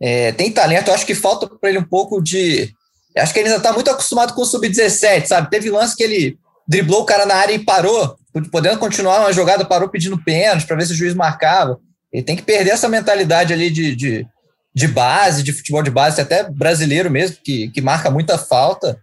[0.00, 2.72] é, tem talento, eu acho que falta para ele um pouco de.
[3.16, 5.50] Acho que ele ainda está muito acostumado com o sub-17, sabe?
[5.50, 8.16] Teve lance que ele driblou o cara na área e parou,
[8.50, 11.78] podendo continuar uma jogada, parou pedindo pênalti para ver se o juiz marcava.
[12.12, 14.26] Ele tem que perder essa mentalidade ali de, de,
[14.74, 19.00] de base, de futebol de base, até brasileiro mesmo, que, que marca muita falta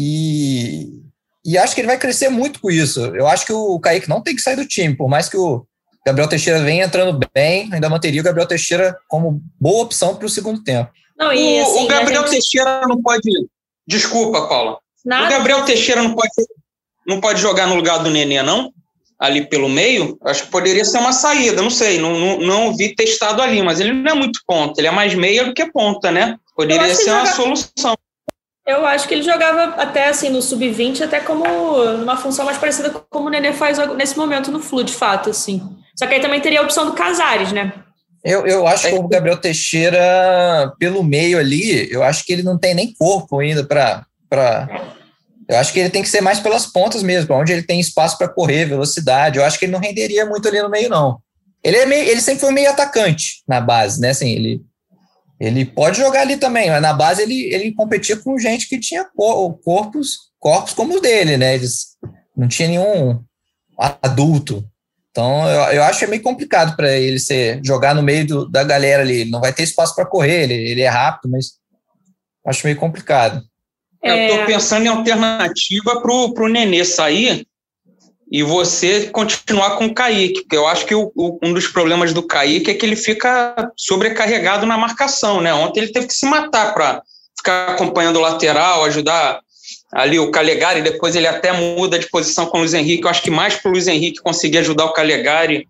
[0.00, 1.02] e,
[1.44, 3.00] e acho que ele vai crescer muito com isso.
[3.00, 5.66] Eu acho que o Kaique não tem que sair do time, por mais que o
[6.06, 10.30] Gabriel Teixeira venha entrando bem, ainda manteria o Gabriel Teixeira como boa opção para o
[10.30, 10.88] segundo tempo.
[11.18, 12.30] Não, e, assim, o, Gabriel gente...
[12.30, 13.28] Teixeira não pode.
[13.88, 14.78] Desculpa, Paula.
[15.04, 15.26] Nada.
[15.26, 16.30] O Gabriel Teixeira não pode,
[17.04, 18.72] não pode jogar no lugar do Nenê, não?
[19.18, 22.94] Ali pelo meio, acho que poderia ser uma saída, não sei, não, não, não vi
[22.94, 26.12] testado ali, mas ele não é muito ponta, ele é mais meia do que ponta,
[26.12, 26.36] né?
[26.54, 27.96] Poderia ser uma solução.
[28.68, 31.42] Eu acho que ele jogava até assim no sub-20, até como
[31.94, 35.30] uma função mais parecida com como o Nenê faz nesse momento no Flu, de fato,
[35.30, 35.62] assim.
[35.98, 37.72] Só que aí também teria a opção do Casares, né?
[38.22, 42.58] Eu, eu acho que o Gabriel Teixeira, pelo meio ali, eu acho que ele não
[42.58, 44.04] tem nem corpo ainda para.
[44.28, 44.68] Pra...
[45.48, 48.18] Eu acho que ele tem que ser mais pelas pontas mesmo, onde ele tem espaço
[48.18, 49.38] para correr, velocidade.
[49.38, 51.18] Eu acho que ele não renderia muito ali no meio, não.
[51.64, 54.10] Ele, é meio, ele sempre foi meio atacante na base, né?
[54.10, 54.60] Assim, ele
[55.40, 59.06] ele pode jogar ali também, mas na base ele, ele competia com gente que tinha
[59.64, 61.54] corpos, corpos como os dele, né?
[61.54, 61.96] Eles
[62.36, 63.22] não tinha nenhum
[63.78, 64.64] adulto.
[65.10, 68.48] Então eu, eu acho que é meio complicado para ele ser jogar no meio do,
[68.48, 69.20] da galera ali.
[69.20, 71.52] Ele não vai ter espaço para correr, ele, ele é rápido, mas
[72.44, 73.42] acho meio complicado.
[74.02, 77.47] Eu estou pensando em alternativa para o Nenê sair
[78.30, 82.12] e você continuar com o Kaique, porque eu acho que o, o, um dos problemas
[82.12, 85.52] do Kaique é que ele fica sobrecarregado na marcação, né?
[85.54, 87.02] Ontem ele teve que se matar para
[87.36, 89.40] ficar acompanhando o lateral, ajudar
[89.92, 93.22] ali o Calegari, depois ele até muda de posição com o Luiz Henrique, eu acho
[93.22, 95.66] que mais para o Luiz Henrique conseguir ajudar o Calegari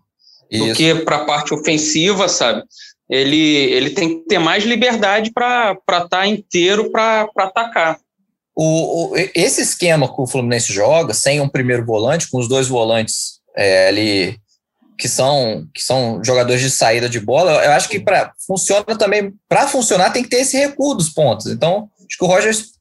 [0.51, 0.65] Isso.
[0.65, 2.63] do que para a parte ofensiva, sabe?
[3.09, 7.97] Ele, ele tem que ter mais liberdade para estar tá inteiro para atacar.
[8.61, 12.67] O, o, esse esquema que o Fluminense joga, sem um primeiro volante, com os dois
[12.67, 14.37] volantes é, ali
[14.97, 19.33] que são, que são jogadores de saída de bola, eu acho que para funciona também,
[19.47, 21.45] para funcionar tem que ter esse recuo dos pontos.
[21.45, 22.71] Então, acho que o Rogers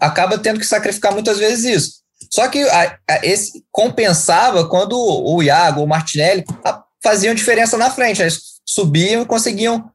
[0.00, 1.92] acaba tendo que sacrificar muitas vezes isso.
[2.32, 6.46] Só que a, a, esse compensava quando o Iago o Martinelli
[7.02, 8.22] faziam diferença na frente.
[8.22, 9.90] Eles subiam e conseguiam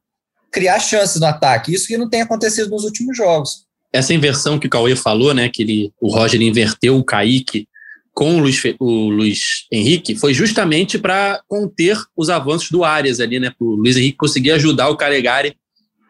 [0.52, 1.74] criar chances no ataque.
[1.74, 5.48] Isso que não tem acontecido nos últimos jogos essa inversão que o Cauê falou, né,
[5.48, 7.68] que ele, o Roger inverteu o Kaique
[8.14, 13.38] com o Luiz, o Luiz Henrique, foi justamente para conter os avanços do Arias ali,
[13.38, 15.54] né, o Luiz Henrique conseguir ajudar o Calegari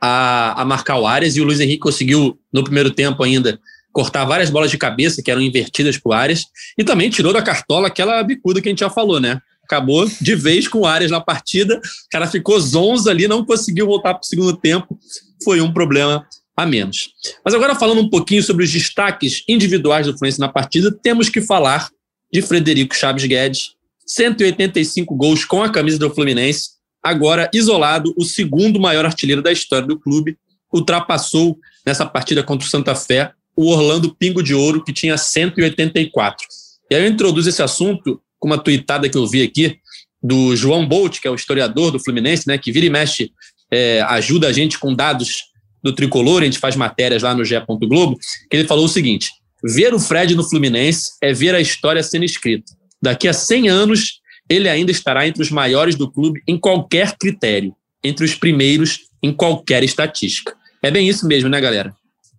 [0.00, 3.58] a, a marcar o Arias, e o Luiz Henrique conseguiu, no primeiro tempo ainda,
[3.92, 6.44] cortar várias bolas de cabeça que eram invertidas para o Arias,
[6.78, 10.34] e também tirou da cartola aquela bicuda que a gente já falou, né, acabou de
[10.34, 14.22] vez com o Arias na partida, o cara ficou zonzo ali, não conseguiu voltar para
[14.22, 14.98] o segundo tempo,
[15.44, 17.10] foi um problema a menos.
[17.44, 21.40] Mas agora falando um pouquinho sobre os destaques individuais do Fluminense na partida, temos que
[21.40, 21.90] falar
[22.32, 23.74] de Frederico Chaves Guedes,
[24.06, 26.70] 185 gols com a camisa do Fluminense,
[27.02, 30.36] agora isolado, o segundo maior artilheiro da história do clube,
[30.72, 36.46] ultrapassou nessa partida contra o Santa Fé o Orlando Pingo de Ouro, que tinha 184.
[36.90, 39.78] E aí eu introduzo esse assunto com uma tuitada que eu vi aqui
[40.22, 43.32] do João Bolt, que é o historiador do Fluminense, né, que vira e mexe,
[43.70, 45.44] é, ajuda a gente com dados
[45.82, 47.56] do Tricolor, a gente faz matérias lá no GE.
[47.66, 48.18] Globo,
[48.50, 49.30] que ele falou o seguinte,
[49.62, 52.72] ver o Fred no Fluminense é ver a história sendo escrita.
[53.00, 57.74] Daqui a 100 anos, ele ainda estará entre os maiores do clube em qualquer critério,
[58.02, 60.54] entre os primeiros em qualquer estatística.
[60.82, 61.94] É bem isso mesmo, né, galera?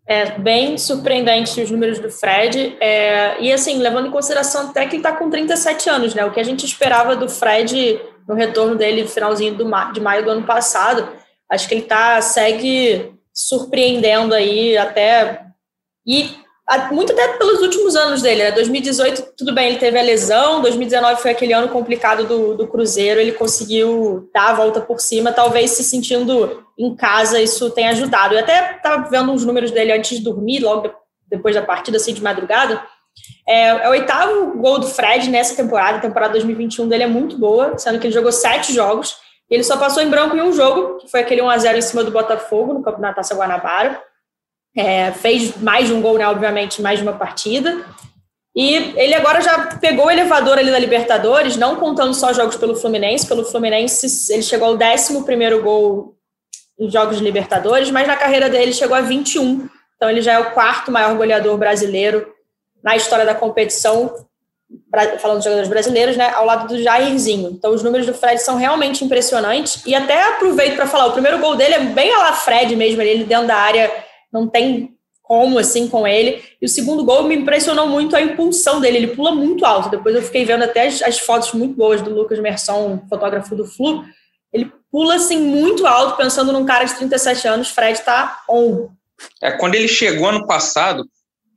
[0.05, 2.75] É bem surpreendente os números do Fred.
[2.81, 6.25] É, e assim, levando em consideração até que ele está com 37 anos, né?
[6.25, 10.23] O que a gente esperava do Fred no retorno dele no finalzinho do, de maio
[10.23, 11.07] do ano passado.
[11.49, 15.45] Acho que ele tá, segue surpreendendo aí até.
[16.05, 16.43] E
[16.91, 18.51] muito até pelos últimos anos dele, né?
[18.51, 23.19] 2018, tudo bem, ele teve a lesão, 2019 foi aquele ano complicado do, do Cruzeiro,
[23.19, 28.33] ele conseguiu dar a volta por cima, talvez se sentindo em casa, isso tenha ajudado.
[28.33, 30.89] Eu até estava vendo uns números dele antes de dormir, logo
[31.27, 32.81] depois da partida, assim, de madrugada.
[33.47, 37.77] É, é o oitavo gol do Fred nessa temporada, temporada 2021 dele é muito boa,
[37.77, 39.15] sendo que ele jogou sete jogos,
[39.53, 42.11] ele só passou em branco em um jogo, que foi aquele 1x0 em cima do
[42.11, 44.01] Botafogo, no Campeonato Taça Guanabara.
[44.75, 47.85] É, fez mais de um gol, né, obviamente, mais de uma partida.
[48.55, 52.75] E ele agora já pegou o elevador ali da Libertadores, não contando só jogos pelo
[52.75, 53.27] Fluminense.
[53.27, 56.15] Pelo Fluminense, ele chegou ao 11 gol
[56.79, 59.67] em jogos de Libertadores, mas na carreira dele chegou a 21.
[59.95, 62.31] Então ele já é o quarto maior goleador brasileiro
[62.83, 64.13] na história da competição,
[65.19, 67.49] falando dos jogadores brasileiros, né, ao lado do Jairzinho.
[67.51, 69.83] Então os números do Fred são realmente impressionantes.
[69.85, 73.01] E até aproveito para falar, o primeiro gol dele é bem a la Fred mesmo,
[73.01, 73.91] ele dentro da área
[74.31, 76.43] não tem como assim com ele.
[76.61, 79.89] E o segundo gol me impressionou muito a impulsão dele, ele pula muito alto.
[79.89, 83.65] Depois eu fiquei vendo até as, as fotos muito boas do Lucas Merson, fotógrafo do
[83.65, 84.03] Flu.
[84.51, 88.89] Ele pula assim muito alto, pensando num cara de 37 anos, Fred tá on.
[89.41, 91.03] É, quando ele chegou ano passado,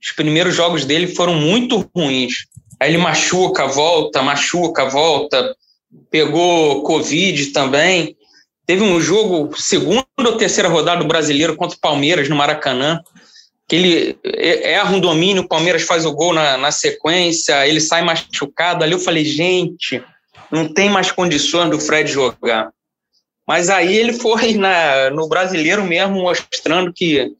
[0.01, 2.47] os primeiros jogos dele foram muito ruins.
[2.79, 5.55] Aí ele machuca, volta, machuca, volta,
[6.11, 8.15] pegou Covid também.
[8.65, 13.01] Teve um jogo, segunda ou terceira rodada do brasileiro contra o Palmeiras no Maracanã,
[13.67, 18.01] que ele erra um domínio, o Palmeiras faz o gol na, na sequência, ele sai
[18.01, 18.83] machucado.
[18.83, 20.03] Ali eu falei, gente,
[20.51, 22.71] não tem mais condições do Fred jogar.
[23.47, 27.31] Mas aí ele foi na, no brasileiro mesmo, mostrando que,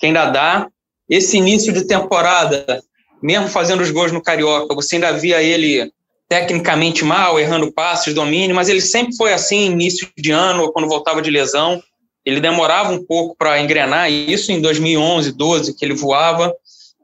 [0.00, 0.68] que ainda dá.
[1.08, 2.82] Esse início de temporada,
[3.24, 5.90] mesmo fazendo os gols no Carioca, você ainda via ele
[6.28, 11.22] tecnicamente mal, errando passes, domínio, mas ele sempre foi assim, início de ano, quando voltava
[11.22, 11.82] de lesão.
[12.22, 16.54] Ele demorava um pouco para engrenar, isso em 2011, 12, que ele voava,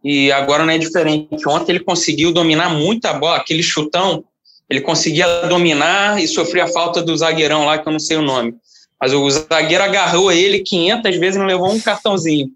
[0.04, 1.48] e agora não é diferente.
[1.48, 4.22] Ontem ele conseguiu dominar muito a bola, aquele chutão,
[4.68, 8.22] ele conseguia dominar e sofria a falta do zagueirão lá, que eu não sei o
[8.22, 8.54] nome.
[9.00, 12.50] Mas o zagueiro agarrou ele 500 vezes e não levou um cartãozinho.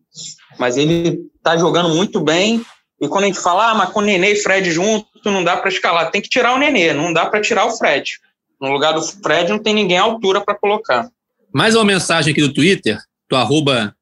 [0.59, 2.62] Mas ele está jogando muito bem,
[3.01, 5.57] e quando a gente fala, ah, mas com o Nenê e Fred junto, não dá
[5.57, 6.11] para escalar.
[6.11, 8.19] Tem que tirar o Nenê, não dá para tirar o Fred.
[8.61, 11.09] No lugar do Fred não tem ninguém à altura para colocar.
[11.53, 13.95] Mais uma mensagem aqui do Twitter, do arroba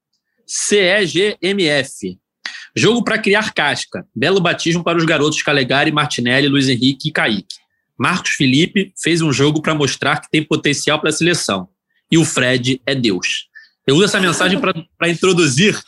[0.46, 2.18] CEGMF.
[2.74, 4.06] Jogo para criar casca.
[4.14, 7.56] Belo batismo para os garotos Calegari, Martinelli, Luiz Henrique e Kaique.
[7.98, 11.68] Marcos Felipe fez um jogo para mostrar que tem potencial para a seleção.
[12.10, 13.48] E o Fred é Deus.
[13.86, 15.78] Eu uso essa mensagem para introduzir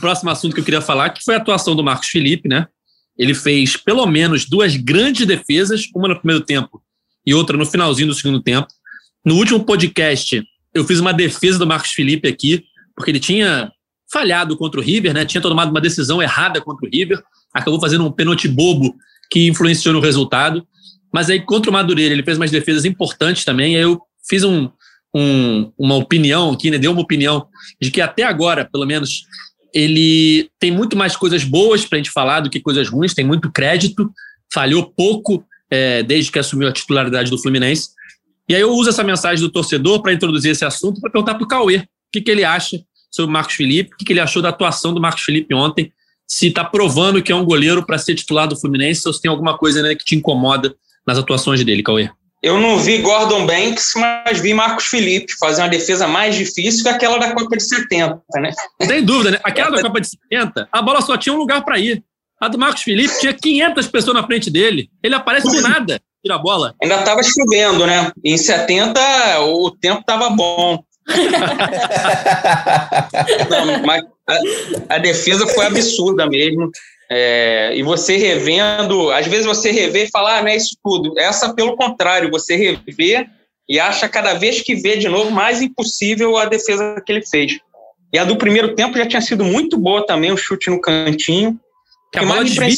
[0.00, 2.66] próximo assunto que eu queria falar, que foi a atuação do Marcos Felipe, né?
[3.18, 6.82] Ele fez pelo menos duas grandes defesas, uma no primeiro tempo
[7.26, 8.68] e outra no finalzinho do segundo tempo.
[9.24, 13.72] No último podcast, eu fiz uma defesa do Marcos Felipe aqui, porque ele tinha
[14.12, 15.24] falhado contra o River, né?
[15.24, 17.20] Tinha tomado uma decisão errada contra o River,
[17.52, 18.94] acabou fazendo um pênalti bobo
[19.30, 20.66] que influenciou no resultado.
[21.12, 23.76] Mas aí contra o Madureira ele fez umas defesas importantes também.
[23.76, 24.70] Aí eu fiz um,
[25.14, 26.78] um, uma opinião aqui, né?
[26.78, 27.48] Deu uma opinião
[27.80, 29.24] de que até agora, pelo menos,
[29.76, 33.26] ele tem muito mais coisas boas para a gente falar do que coisas ruins, tem
[33.26, 34.10] muito crédito,
[34.50, 37.90] falhou pouco é, desde que assumiu a titularidade do Fluminense.
[38.48, 41.44] E aí eu uso essa mensagem do torcedor para introduzir esse assunto, para perguntar para
[41.44, 44.20] o Cauê o que, que ele acha sobre o Marcos Felipe, o que, que ele
[44.20, 45.92] achou da atuação do Marcos Felipe ontem,
[46.26, 49.30] se está provando que é um goleiro para ser titular do Fluminense ou se tem
[49.30, 50.74] alguma coisa né, que te incomoda
[51.06, 52.08] nas atuações dele, Cauê.
[52.42, 56.88] Eu não vi Gordon Banks, mas vi Marcos Felipe fazer uma defesa mais difícil que
[56.88, 58.50] aquela da Copa de 70, né?
[58.82, 59.40] Sem dúvida, né?
[59.42, 62.04] Aquela da Copa de 70, a bola só tinha um lugar para ir.
[62.40, 64.90] A do Marcos Felipe tinha 500 pessoas na frente dele.
[65.02, 66.74] Ele aparece do nada, tira a bola.
[66.82, 68.12] Ainda estava chovendo, né?
[68.22, 69.00] Em 70
[69.40, 70.84] o tempo estava bom.
[73.48, 76.68] Não, mas a, a, defesa foi absurda mesmo.
[77.10, 81.18] É, e você revendo, às vezes você revê e fala, ah, não é isso tudo.
[81.18, 83.26] Essa, pelo contrário, você revê
[83.68, 87.58] e acha cada vez que vê de novo mais impossível a defesa que ele fez.
[88.12, 90.80] E a do primeiro tempo já tinha sido muito boa também, o um chute no
[90.80, 91.58] cantinho.
[92.12, 92.76] Que, que a bola desvia.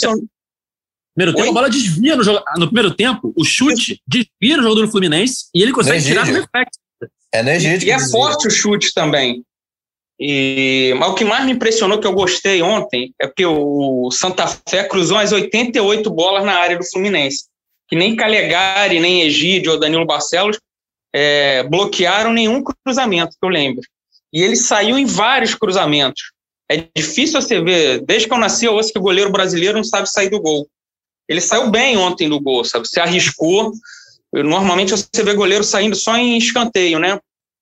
[1.15, 4.87] Primeiro tempo, a bola desvia no, jogo, no primeiro tempo, o chute desvia no jogador
[4.87, 6.79] do Fluminense e ele consegue tirar no reflexo.
[7.33, 7.85] É no Egito.
[7.85, 9.45] E, e é forte o chute também.
[10.21, 14.47] E, mas o que mais me impressionou, que eu gostei ontem, é porque o Santa
[14.69, 17.45] Fé cruzou as 88 bolas na área do Fluminense.
[17.89, 20.59] Que nem Calegari, nem Egídio ou Danilo Barcelos
[21.15, 23.83] é, bloquearam nenhum cruzamento, que eu lembro.
[24.33, 26.33] E ele saiu em vários cruzamentos.
[26.71, 29.85] É difícil você ver, desde que eu nasci, eu ouço que o goleiro brasileiro não
[29.85, 30.69] sabe sair do gol.
[31.27, 32.87] Ele saiu bem ontem do gol, sabe?
[32.89, 33.73] Se arriscou.
[34.33, 37.19] Normalmente você vê goleiro saindo só em escanteio, né?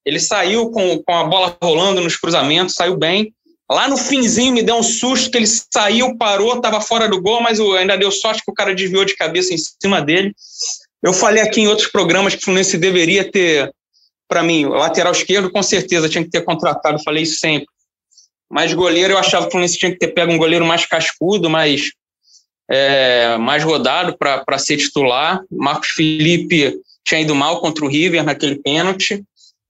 [0.07, 3.35] Ele saiu com, com a bola rolando nos cruzamentos, saiu bem.
[3.69, 7.41] Lá no finzinho me deu um susto que ele saiu, parou, estava fora do gol,
[7.41, 10.33] mas ainda deu sorte que o cara desviou de cabeça em cima dele.
[11.03, 13.73] Eu falei aqui em outros programas que o Fluminense deveria ter,
[14.29, 17.67] para mim, lateral esquerdo com certeza tinha que ter contratado, falei isso sempre.
[18.49, 21.51] Mas goleiro eu achava que o Fluminense tinha que ter pego um goleiro mais cascudo,
[21.51, 21.91] mais,
[22.71, 25.43] é, mais rodado para ser titular.
[25.51, 29.25] Marcos Felipe tinha ido mal contra o River naquele pênalti.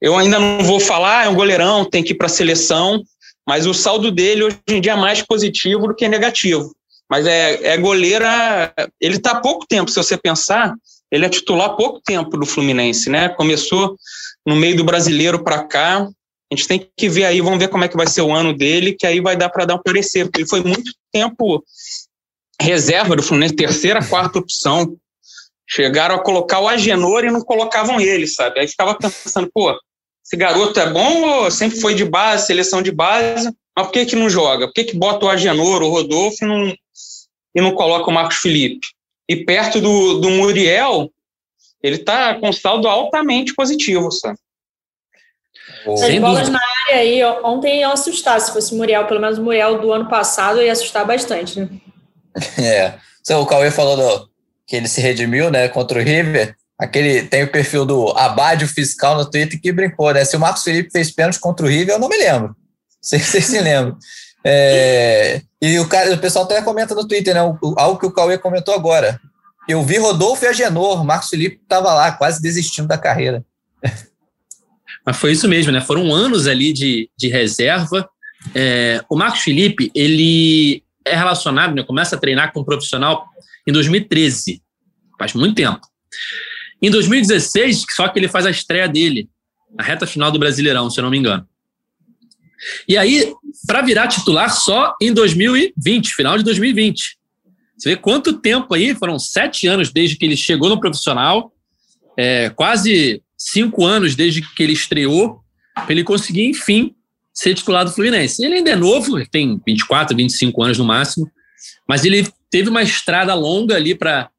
[0.06, 3.02] Eu ainda não vou falar, é um goleirão, tem que ir para a seleção,
[3.44, 6.72] mas o saldo dele hoje em dia é mais positivo do que negativo.
[7.10, 10.72] Mas é, é goleira, ele está há pouco tempo, se você pensar,
[11.10, 13.30] ele é titular há pouco tempo do Fluminense, né?
[13.30, 13.96] Começou
[14.46, 15.98] no meio do brasileiro para cá.
[15.98, 18.56] A gente tem que ver aí, vamos ver como é que vai ser o ano
[18.56, 21.64] dele, que aí vai dar para dar um parecer, porque ele foi muito tempo
[22.62, 24.96] reserva do Fluminense, terceira, quarta opção.
[25.68, 28.60] Chegaram a colocar o Agenor e não colocavam ele, sabe?
[28.60, 29.76] Aí ficava pensando, pô,
[30.26, 34.06] esse garoto é bom ou sempre foi de base, seleção de base, mas por que
[34.06, 34.66] que não joga?
[34.66, 36.74] Por que que bota o Agenor, o Rodolfo e não,
[37.54, 38.88] e não coloca o Marcos Felipe?
[39.28, 41.08] E perto do, do Muriel,
[41.80, 44.38] ele está com saldo altamente positivo, sabe?
[45.86, 49.42] As bolas na área aí, ontem iam assustar, se fosse o Muriel, pelo menos o
[49.42, 51.68] Muriel do ano passado ia assustar bastante, né?
[52.58, 52.98] É.
[53.20, 54.30] Então, o Cauê falou do,
[54.66, 56.56] que ele se redimiu, né, contra o River.
[56.78, 60.24] Aquele tem o perfil do Abade Fiscal no Twitter que brincou, né?
[60.24, 62.54] Se o Marcos Felipe fez pênalti contra o River, eu não me lembro.
[63.00, 63.96] Sei se se lembram.
[64.44, 67.42] É, e o, cara, o pessoal até comenta no Twitter, né?
[67.42, 69.18] O, algo que o Cauê comentou agora.
[69.68, 73.44] Eu vi Rodolfo e Agenor, Marcos Felipe estava lá, quase desistindo da carreira.
[75.04, 75.80] Mas foi isso mesmo, né?
[75.80, 78.08] Foram anos ali de, de reserva.
[78.54, 81.82] É, o Marcos Felipe, ele é relacionado, né?
[81.82, 83.24] Começa a treinar como profissional
[83.66, 84.62] em 2013.
[85.18, 85.80] Faz muito tempo.
[86.80, 89.28] Em 2016, só que ele faz a estreia dele,
[89.76, 91.46] na reta final do Brasileirão, se eu não me engano.
[92.88, 93.32] E aí,
[93.66, 97.16] para virar titular só em 2020, final de 2020.
[97.76, 101.52] Você vê quanto tempo aí, foram sete anos desde que ele chegou no profissional,
[102.16, 105.40] é, quase cinco anos desde que ele estreou,
[105.74, 106.94] para ele conseguir, enfim,
[107.34, 108.42] ser titular do Fluminense.
[108.42, 111.30] Ele ainda é novo, tem 24, 25 anos no máximo,
[111.86, 114.30] mas ele teve uma estrada longa ali para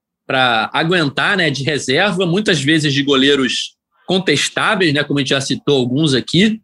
[0.74, 5.78] aguentar, né, de reserva, muitas vezes de goleiros contestáveis, né, como a gente já citou
[5.78, 6.62] alguns aqui,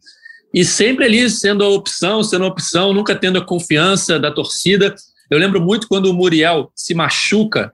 [0.54, 4.93] e sempre ali sendo a opção, sendo a opção, nunca tendo a confiança da torcida.
[5.30, 7.73] Eu lembro muito quando o Muriel se machuca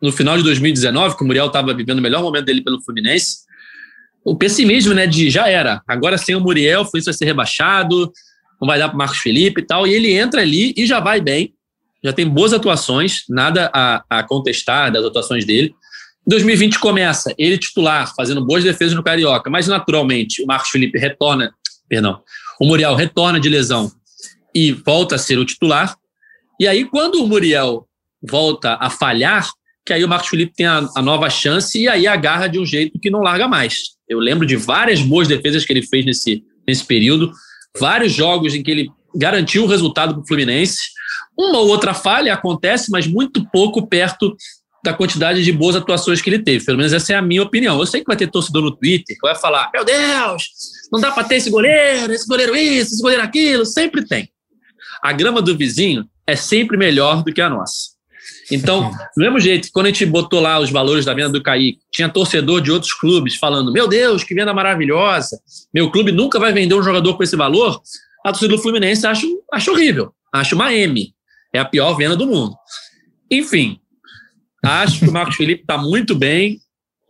[0.00, 3.44] no final de 2019, que o Muriel estava vivendo o melhor momento dele pelo Fluminense.
[4.24, 5.82] O pessimismo, né, de já era.
[5.86, 8.10] Agora sem o Muriel, o Fluminense vai ser rebaixado,
[8.60, 9.86] não vai dar para Marcos Felipe e tal.
[9.86, 11.53] E ele entra ali e já vai bem,
[12.04, 15.74] já tem boas atuações, nada a, a contestar das atuações dele.
[16.26, 21.52] 2020 começa, ele titular, fazendo boas defesas no Carioca, mas naturalmente o Marcos Felipe retorna,
[21.88, 22.20] perdão,
[22.60, 23.90] o Muriel retorna de lesão
[24.54, 25.96] e volta a ser o titular.
[26.60, 27.86] E aí, quando o Muriel
[28.22, 29.48] volta a falhar,
[29.84, 32.64] que aí o Marcos Felipe tem a, a, nova chance e aí agarra de um
[32.64, 33.94] jeito que não larga mais.
[34.08, 37.32] Eu lembro de várias boas defesas que ele fez nesse, nesse período,
[37.78, 40.80] vários jogos em que ele garantiu o resultado para o Fluminense.
[41.36, 44.36] Uma ou outra falha acontece, mas muito pouco perto
[44.84, 46.64] da quantidade de boas atuações que ele teve.
[46.64, 47.78] Pelo menos essa é a minha opinião.
[47.78, 50.48] Eu sei que vai ter torcedor no Twitter que vai falar: meu Deus,
[50.92, 53.64] não dá para ter esse goleiro, esse goleiro isso, esse goleiro aquilo.
[53.64, 54.28] Sempre tem.
[55.02, 57.94] A grama do vizinho é sempre melhor do que a nossa.
[58.50, 61.78] Então, do mesmo jeito, quando a gente botou lá os valores da venda do Kaique,
[61.90, 65.38] tinha torcedor de outros clubes falando: Meu Deus, que venda maravilhosa,
[65.72, 67.80] meu clube nunca vai vender um jogador com esse valor.
[68.24, 71.14] A torcida do Fluminense acha, acha horrível, acha uma M.
[71.54, 72.54] É a pior venda do mundo.
[73.30, 73.78] Enfim,
[74.62, 76.58] acho que o Marcos Felipe está muito bem,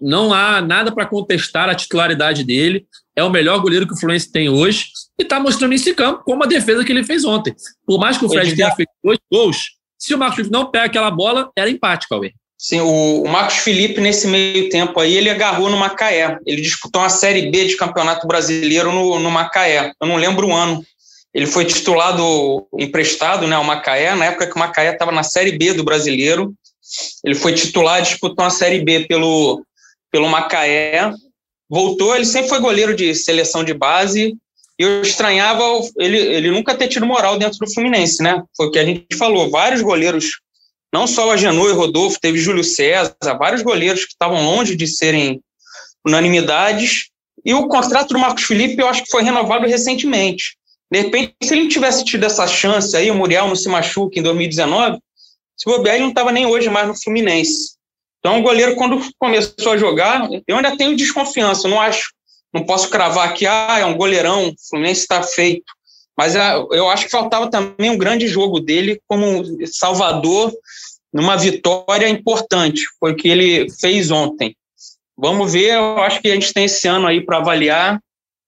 [0.00, 2.86] não há nada para contestar a titularidade dele.
[3.16, 4.86] é o melhor goleiro que o Fluminense tem hoje
[5.18, 7.54] e está mostrando esse campo como a defesa que ele fez ontem.
[7.86, 10.86] Por mais que o Fred tenha feito dois gols, se o Marcos Felipe não pega
[10.86, 12.32] aquela bola, era empate, Cauê.
[12.58, 16.38] Sim, o, o Marcos Felipe, nesse meio tempo aí, ele agarrou no Macaé.
[16.46, 19.92] Ele disputou uma Série B de Campeonato Brasileiro no, no Macaé.
[20.00, 20.84] Eu não lembro o ano.
[21.34, 25.58] Ele foi titulado, emprestado né, ao Macaé, na época que o Macaé estava na Série
[25.58, 26.54] B do Brasileiro.
[27.24, 29.64] Ele foi titular, disputou uma Série B pelo,
[30.12, 31.12] pelo Macaé.
[31.68, 34.36] Voltou, ele sempre foi goleiro de seleção de base.
[34.78, 35.64] E eu estranhava
[35.98, 38.40] ele, ele nunca ter tido moral dentro do Fluminense, né?
[38.56, 39.50] Foi o que a gente falou.
[39.50, 40.40] Vários goleiros,
[40.92, 44.76] não só o Agenor e o Rodolfo, teve Júlio César, vários goleiros que estavam longe
[44.76, 45.40] de serem
[46.06, 47.08] unanimidades.
[47.44, 50.56] E o contrato do Marcos Felipe eu acho que foi renovado recentemente.
[50.94, 54.22] De repente, se ele tivesse tido essa chance aí, o Muriel não se machuca em
[54.22, 55.00] 2019,
[55.56, 57.74] se bobear, ele não estava nem hoje mais no Fluminense.
[58.20, 62.12] Então, o goleiro, quando começou a jogar, eu ainda tenho desconfiança, não acho,
[62.52, 65.64] não posso cravar que ah, é um goleirão, o Fluminense está feito.
[66.16, 70.52] Mas ah, eu acho que faltava também um grande jogo dele como Salvador
[71.12, 72.84] numa vitória importante.
[73.00, 74.56] Foi o que ele fez ontem.
[75.18, 78.00] Vamos ver, eu acho que a gente tem esse ano aí para avaliar,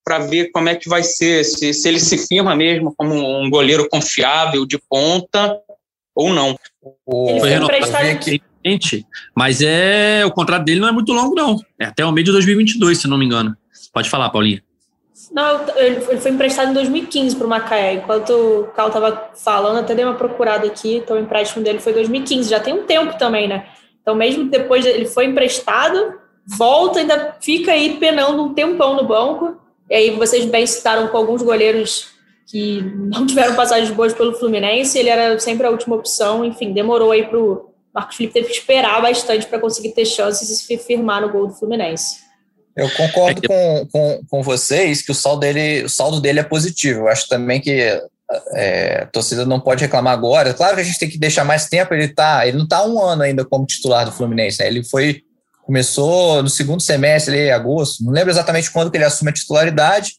[0.06, 3.50] para ver como é que vai ser, se, se ele se firma mesmo como um
[3.50, 5.58] goleiro confiável de ponta
[6.14, 6.56] ou não.
[7.28, 8.40] Ele foi emprestado aqui.
[9.34, 11.58] Mas é o contrato dele não é muito longo, não.
[11.80, 13.56] É até o meio de 2022, se não me engano.
[13.92, 14.62] Pode falar, Paulinha.
[15.32, 17.94] Não, ele foi emprestado em 2015 para o Macaé.
[17.94, 21.92] Enquanto o Cal estava falando, até dei uma procurada aqui, então o empréstimo dele foi
[21.92, 22.48] 2015.
[22.48, 23.66] Já tem um tempo também, né?
[24.00, 26.14] Então, mesmo depois ele foi emprestado,
[26.46, 29.65] volta, ainda fica aí penando um tempão no banco.
[29.88, 32.08] E aí vocês bem citaram com alguns goleiros
[32.46, 37.12] que não tiveram passagens boas pelo Fluminense, ele era sempre a última opção, enfim, demorou
[37.12, 40.76] aí para o Marcos Felipe teve que esperar bastante para conseguir ter chances e se
[40.76, 42.18] firmar no gol do Fluminense.
[42.76, 47.00] Eu concordo com, com, com vocês que o saldo dele, o saldo dele é positivo.
[47.00, 47.98] Eu acho também que
[48.52, 50.52] é, a torcida não pode reclamar agora.
[50.52, 51.94] Claro que a gente tem que deixar mais tempo.
[51.94, 54.60] Ele tá, ele não está um ano ainda como titular do Fluminense.
[54.60, 54.66] Né?
[54.66, 55.22] Ele foi
[55.66, 58.04] começou no segundo semestre, ali, agosto.
[58.04, 60.12] Não lembro exatamente quando que ele assume a titularidade,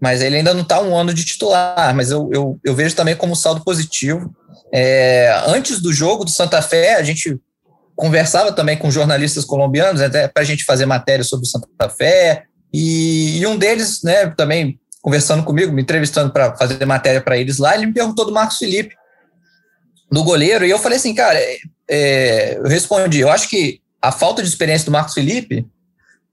[0.00, 3.14] mas ele ainda não está um ano de titular, mas eu, eu, eu vejo também
[3.14, 4.34] como saldo positivo.
[4.72, 7.38] É, antes do jogo do Santa Fé, a gente
[7.94, 12.44] conversava também com jornalistas colombianos, até para a gente fazer matéria sobre o Santa Fé,
[12.72, 17.58] e, e, um deles, né, também conversando comigo, me entrevistando para fazer matéria para eles
[17.58, 18.94] lá, ele me perguntou do Marcos Felipe,
[20.10, 21.58] do goleiro, e eu falei assim, cara, é,
[21.90, 25.66] é eu respondi, eu acho que a falta de experiência do Marcos Felipe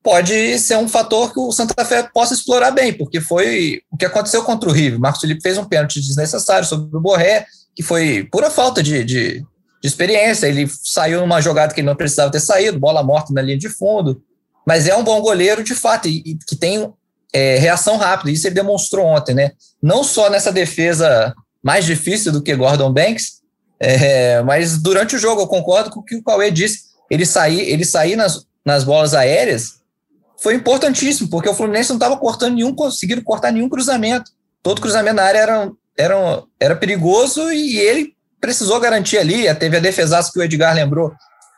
[0.01, 4.05] pode ser um fator que o Santa Fé possa explorar bem, porque foi o que
[4.05, 4.99] aconteceu contra o River.
[4.99, 7.45] Marcos Felipe fez um pênalti desnecessário sobre o Borré,
[7.75, 9.45] que foi pura falta de, de, de,
[9.83, 10.47] experiência.
[10.47, 13.67] Ele saiu numa jogada que ele não precisava ter saído, bola morta na linha de
[13.67, 14.21] fundo.
[14.65, 16.89] Mas é um bom goleiro, de fato, e, e que tem
[17.33, 18.31] é, reação rápida.
[18.31, 19.51] Isso ele demonstrou ontem, né?
[19.81, 23.41] Não só nessa defesa mais difícil do que Gordon Banks,
[23.79, 26.87] é, mas durante o jogo, eu concordo com o que o Cauê disse.
[27.09, 29.77] Ele sair, ele sair nas, nas bolas aéreas
[30.41, 34.31] foi importantíssimo, porque o Fluminense não estava cortando nenhum, conseguindo cortar nenhum cruzamento.
[34.61, 39.53] Todo cruzamento na área era, era, era perigoso e ele precisou garantir ali.
[39.55, 41.11] Teve a defesaça que o Edgar lembrou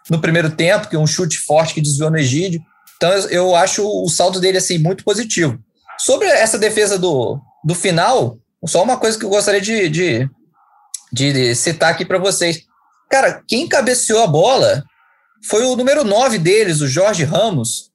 [0.09, 2.61] no primeiro tempo, que um chute forte que desviou no Egídio.
[2.95, 5.59] Então eu acho o saldo dele assim muito positivo.
[5.97, 10.29] Sobre essa defesa do, do final, só uma coisa que eu gostaria de, de,
[11.11, 12.61] de citar aqui para vocês.
[13.09, 14.83] Cara, quem cabeceou a bola
[15.43, 17.89] foi o número 9 deles, o Jorge Ramos,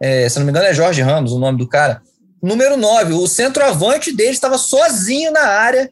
[0.00, 2.02] é, se não me engano é Jorge Ramos o nome do cara.
[2.42, 5.90] Número 9, o centroavante dele estava sozinho na área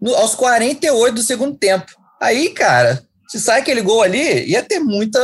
[0.00, 1.92] no, aos 48 do segundo tempo.
[2.20, 5.20] Aí, cara, se sai aquele gol ali, ia ter muita.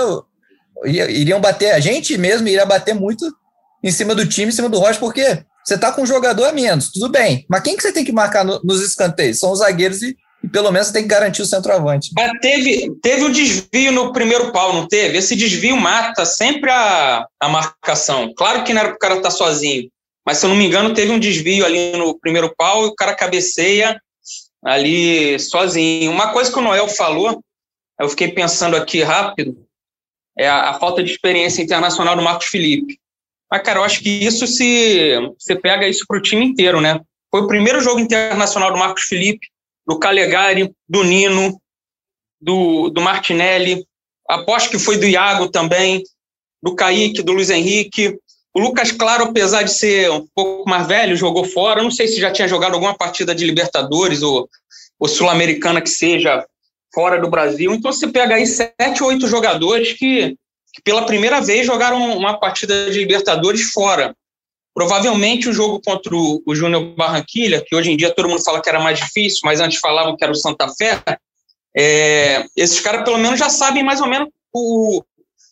[0.85, 3.25] Ia, iriam bater, a gente mesmo iria bater muito
[3.83, 6.53] em cima do time, em cima do Rocha, porque você tá com um jogador a
[6.53, 7.47] menos, tudo bem.
[7.49, 9.39] Mas quem que você tem que marcar no, nos escanteios?
[9.39, 10.17] São os zagueiros e
[10.53, 12.11] pelo menos tem que garantir o centroavante.
[12.15, 15.17] Mas teve, teve um desvio no primeiro pau, não teve?
[15.17, 18.33] Esse desvio mata sempre a, a marcação.
[18.37, 19.89] Claro que não era para o cara estar tá sozinho,
[20.27, 22.95] mas se eu não me engano, teve um desvio ali no primeiro pau e o
[22.95, 23.99] cara cabeceia
[24.63, 26.11] ali sozinho.
[26.11, 27.43] Uma coisa que o Noel falou,
[27.99, 29.57] eu fiquei pensando aqui rápido,
[30.39, 32.99] é a, a falta de experiência internacional do Marcos Felipe.
[33.51, 37.01] Mas, cara, eu acho que isso se você pega isso para o time inteiro, né?
[37.31, 39.47] Foi o primeiro jogo internacional do Marcos Felipe
[39.87, 41.61] do Calegari, do Nino,
[42.41, 43.85] do, do Martinelli,
[44.29, 46.03] aposto que foi do Iago também,
[46.63, 48.17] do Kaique, do Luiz Henrique.
[48.55, 51.83] O Lucas Claro, apesar de ser um pouco mais velho, jogou fora.
[51.83, 54.49] não sei se já tinha jogado alguma partida de Libertadores ou,
[54.99, 56.47] ou Sul-Americana que seja
[56.95, 57.73] fora do Brasil.
[57.73, 60.37] Então você pega aí sete, oito jogadores que,
[60.75, 64.15] que pela primeira vez jogaram uma partida de Libertadores fora.
[64.75, 68.69] Provavelmente o jogo contra o, Júnior Barranquilha, que hoje em dia todo mundo fala que
[68.69, 71.03] era mais difícil, mas antes falavam que era o Santa Fé,
[71.77, 75.03] é, esses caras pelo menos já sabem mais ou menos o,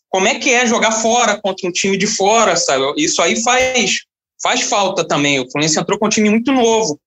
[0.09, 2.83] como é que é jogar fora contra um time de fora, sabe?
[2.97, 4.01] Isso aí faz,
[4.43, 5.39] faz falta também.
[5.39, 6.99] O Fluminense entrou com um time muito novo.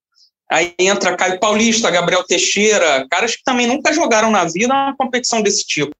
[0.50, 5.42] Aí entra Caio Paulista, Gabriel Teixeira, caras que também nunca jogaram na vida uma competição
[5.42, 5.92] desse tipo.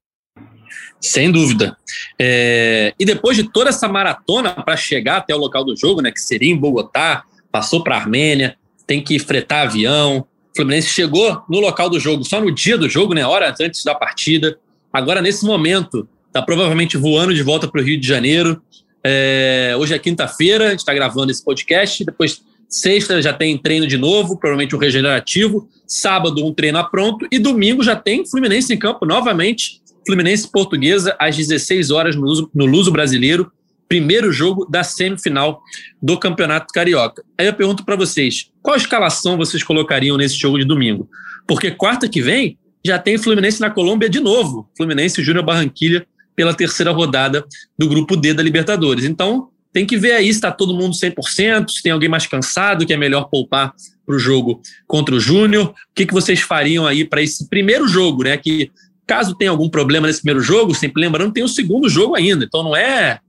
[1.01, 1.77] Sem dúvida.
[2.19, 6.11] É, e depois de toda essa maratona para chegar até o local do jogo, né,
[6.11, 10.19] que seria em Bogotá, passou para a Armênia, tem que fretar avião.
[10.19, 13.83] O Fluminense chegou no local do jogo só no dia do jogo, né, horas antes
[13.83, 14.57] da partida.
[14.91, 18.61] Agora, nesse momento, está provavelmente voando de volta para o Rio de Janeiro.
[19.03, 22.03] É, hoje é quinta-feira, a gente está gravando esse podcast.
[22.03, 25.69] Depois, sexta, já tem treino de novo, provavelmente um regenerativo.
[25.87, 27.27] Sábado, um treino pronto.
[27.31, 32.49] E domingo já tem Fluminense em campo novamente Fluminense Portuguesa às 16 horas no Luso,
[32.53, 33.51] no Luso Brasileiro,
[33.87, 35.61] primeiro jogo da semifinal
[36.01, 37.23] do Campeonato Carioca.
[37.37, 41.09] Aí eu pergunto para vocês, qual escalação vocês colocariam nesse jogo de domingo?
[41.47, 46.53] Porque quarta que vem já tem Fluminense na Colômbia de novo, Fluminense Júnior Barranquilha pela
[46.53, 47.45] terceira rodada
[47.77, 49.05] do grupo D da Libertadores.
[49.05, 52.85] Então, tem que ver aí se está todo mundo 100%, se tem alguém mais cansado
[52.85, 53.73] que é melhor poupar
[54.05, 55.67] para o jogo contra o Júnior.
[55.67, 58.37] O que, que vocês fariam aí para esse primeiro jogo, né?
[58.37, 58.71] Que
[59.07, 62.45] Caso tenha algum problema nesse primeiro jogo, sempre lembrando, tem o segundo jogo ainda.
[62.45, 63.19] Então não é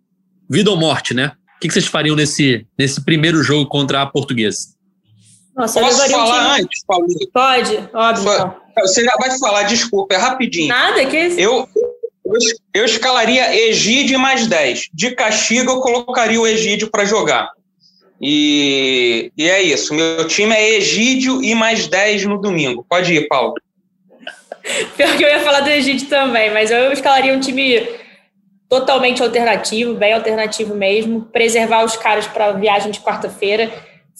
[0.48, 1.32] vida ou morte, né?
[1.56, 4.76] O que vocês fariam nesse, nesse primeiro jogo contra a portuguesa?
[5.56, 7.30] Nossa, Posso falar um antes, Paulinho?
[7.32, 8.54] Pode, óbvio.
[8.78, 10.68] Você já vai falar, desculpa, é rapidinho.
[10.68, 11.40] Nada, que isso?
[11.40, 11.66] Eu,
[12.74, 14.90] eu escalaria Egídio mais 10.
[14.92, 17.50] De castigo, eu colocaria o Egídio para jogar.
[18.20, 19.94] E, e é isso.
[19.94, 22.84] Meu time é Egídio e mais 10 no domingo.
[22.88, 23.54] Pode ir, Paulo.
[24.96, 27.86] Pior que eu ia falar do Egito também, mas eu escalaria um time
[28.68, 33.70] totalmente alternativo, bem alternativo mesmo, preservar os caras para a viagem de quarta-feira.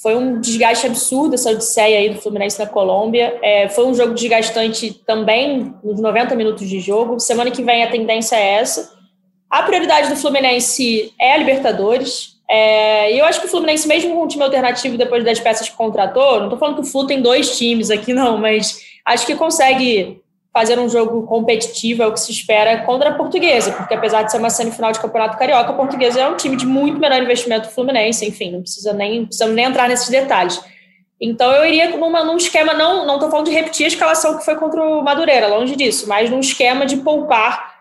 [0.01, 3.39] Foi um desgaste absurdo essa odisseia aí do Fluminense na Colômbia.
[3.43, 7.19] É, foi um jogo desgastante também nos 90 minutos de jogo.
[7.19, 8.95] Semana que vem a tendência é essa.
[9.51, 12.37] A prioridade do Fluminense é a Libertadores.
[12.49, 15.69] É, e eu acho que o Fluminense, mesmo com um time alternativo depois das peças
[15.69, 19.27] que contratou, não estou falando que o Flu tem dois times aqui, não, mas acho
[19.27, 20.21] que consegue
[20.57, 24.33] fazer um jogo competitivo, é o que se espera contra a Portuguesa, porque apesar de
[24.33, 27.69] ser uma semifinal de Campeonato Carioca, a Portuguesa é um time de muito menor investimento
[27.69, 30.59] do Fluminense, enfim, não precisa nem, precisamos nem entrar nesses detalhes.
[31.21, 34.57] Então eu iria numa, num esquema, não estou falando de repetir a escalação que foi
[34.57, 37.77] contra o Madureira, longe disso, mas num esquema de poupar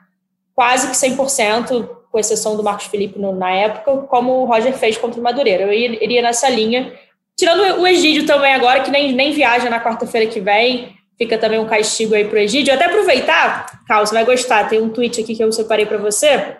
[0.53, 4.97] quase que 100%, com exceção do Marcos Felipe no, na época, como o Roger fez
[4.97, 5.63] contra o Madureira.
[5.63, 6.91] Eu iria, iria nessa linha,
[7.37, 11.59] tirando o Egídio também agora, que nem, nem viaja na quarta-feira que vem, Fica também
[11.59, 12.73] um castigo aí pro Egídio.
[12.73, 14.67] Até aproveitar, Carlos, você vai gostar.
[14.67, 16.57] Tem um tweet aqui que eu separei para você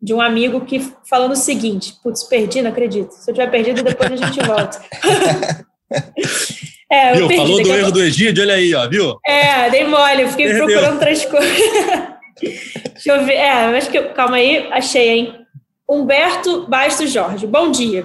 [0.00, 3.12] de um amigo que falando o seguinte: Putz, perdi, não acredito.
[3.12, 4.80] Se eu tiver perdido, depois a gente volta.
[6.90, 7.28] é, viu?
[7.28, 9.16] Perdi, Falou do erro do Egídio, olha aí, ó, viu?
[9.26, 10.66] É, dei mole, fiquei Perdeu.
[10.66, 11.58] procurando outras coisas.
[12.94, 13.34] Deixa eu ver.
[13.34, 14.00] É, acho que.
[14.10, 15.34] Calma aí, achei, hein?
[15.88, 17.46] Humberto Bastos Jorge.
[17.46, 18.04] Bom dia.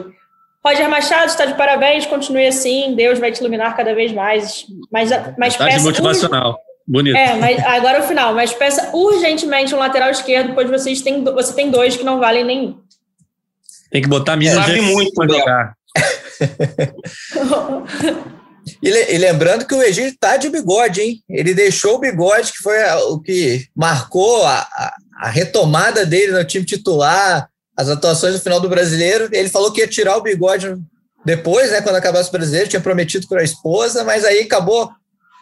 [0.66, 4.66] Roger Machado está de parabéns, continue assim, Deus vai te iluminar cada vez mais.
[4.92, 6.58] Mas, mas peça motivacional.
[6.88, 7.18] Bonito.
[7.18, 8.34] É, mas agora o final.
[8.34, 12.46] Mas peça urgentemente um lateral esquerdo, pois vocês têm, você tem dois que não valem
[12.46, 12.80] nenhum.
[13.92, 15.76] Tem que botar a mina Sabe muito para jogar.
[18.82, 21.22] e, e, lembrando que o Egídio está de bigode, hein?
[21.30, 22.78] Ele deixou o bigode, que foi
[23.10, 27.48] o que marcou a, a, a retomada dele no time titular,
[27.78, 29.30] as atuações no final do brasileiro.
[29.32, 30.76] Ele falou que ia tirar o bigode
[31.26, 34.92] depois, né, quando acabasse o brasileiro, tinha prometido com a esposa, mas aí acabou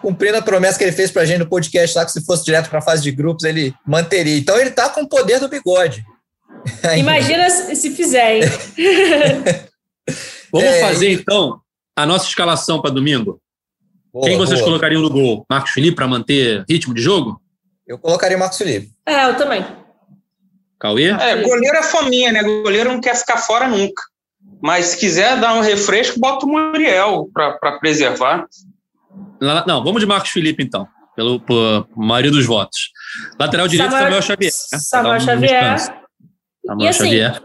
[0.01, 2.43] cumprindo a promessa que ele fez para a gente no podcast lá, que se fosse
[2.43, 4.38] direto para a fase de grupos, ele manteria.
[4.38, 6.03] Então ele está com o poder do bigode.
[6.97, 8.43] Imagina se fizer, hein?
[10.51, 11.61] Vamos é, fazer, então,
[11.95, 13.39] a nossa escalação para domingo?
[14.11, 14.71] Boa, Quem vocês boa.
[14.71, 15.45] colocariam no gol?
[15.49, 17.41] Marcos Felipe para manter ritmo de jogo?
[17.88, 18.91] Eu colocaria Marcos Felipe.
[19.05, 19.65] É, eu também.
[20.82, 21.09] Cauê?
[21.09, 22.41] É, goleiro é fominha, né?
[22.41, 24.01] Goleiro não quer ficar fora nunca.
[24.59, 28.47] Mas se quiser dar um refresco, bota o Muriel para preservar.
[29.39, 32.89] Não, vamos de Marcos Felipe, então, pelo por maioria dos votos.
[33.39, 34.51] Lateral direito, Samuel, Samuel Xavier.
[34.51, 34.79] Né?
[34.79, 35.79] Samuel Xavier.
[36.65, 37.43] Samuel e assim, Xavier.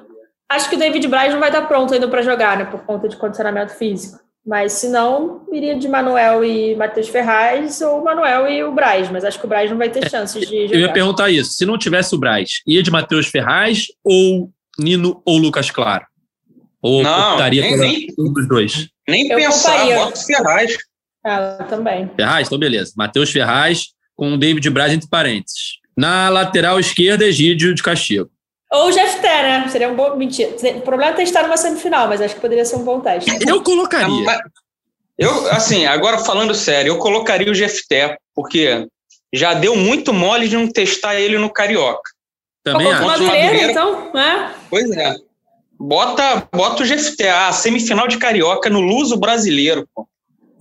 [0.49, 2.64] acho que o David Braz não vai estar pronto ainda para jogar, né?
[2.64, 4.18] Por conta de condicionamento físico.
[4.47, 9.11] Mas se não, iria de Manuel e Matheus Ferraz ou Manuel e o Braz.
[9.11, 10.75] Mas acho que o Braz não vai ter chances de jogar.
[10.75, 11.55] Eu ia perguntar isso.
[11.55, 16.07] Se não tivesse o Braz, ia de Matheus Ferraz ou Nino ou Lucas Claro?
[16.81, 18.89] Ou não, optaria nem, nem, um dos dois?
[19.09, 20.77] Nem eu pensar, bota Ferraz.
[21.25, 22.09] Ah, também.
[22.15, 22.93] Ferraz, então beleza.
[22.97, 25.81] Matheus Ferraz com o David Braz entre parênteses.
[25.97, 28.31] Na lateral esquerda, Egídio de Castigo.
[28.73, 29.69] Ou o Jefté, né?
[29.69, 30.17] Seria um bom.
[30.17, 30.51] Mentira.
[30.77, 33.31] O problema é ter estado numa semifinal, mas acho que poderia ser um bom teste.
[33.49, 34.41] Eu colocaria.
[35.19, 38.87] Eu, assim, agora falando sério, eu colocaria o Jefté, porque
[39.33, 42.11] já deu muito mole de não testar ele no Carioca.
[42.62, 43.07] Também acho.
[43.07, 43.71] Madureira, Madureira.
[43.71, 44.55] então, né?
[44.69, 45.14] Pois é.
[45.79, 50.09] Bota, bota o Jefté, a semifinal de Carioca no Luso brasileiro, pô.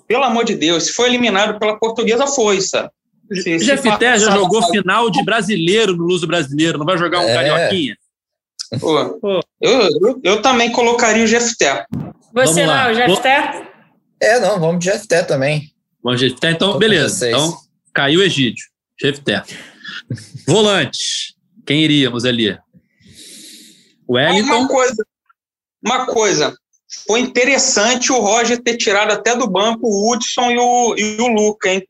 [0.07, 2.89] Pelo amor de Deus, se for eliminado pela portuguesa, foi, sabe?
[3.33, 7.33] Se Jefté já jogou final de brasileiro no Luso Brasileiro, não vai jogar um É.
[7.33, 7.97] carioquinha?
[8.79, 9.39] Pô, Pô.
[9.61, 11.85] Eu, eu, eu também colocaria o Jefté.
[12.33, 12.83] Você Vamos lá.
[12.85, 13.67] não, o Jefté?
[14.21, 15.71] É, não, vamos de FT também.
[16.03, 17.09] Bom, Jefté, então, Tô beleza.
[17.15, 17.31] vocês.
[17.33, 17.57] Então,
[17.93, 18.65] caiu o Egídio.
[18.99, 19.43] Jefté.
[20.47, 21.33] Volantes.
[21.65, 22.51] Quem iríamos ali?
[24.07, 24.67] Uma Wellington.
[24.67, 25.05] coisa,
[25.83, 26.55] uma coisa,
[27.07, 31.27] foi interessante o Roger ter tirado até do banco o Hudson e o, e o
[31.27, 31.87] Luca, hein?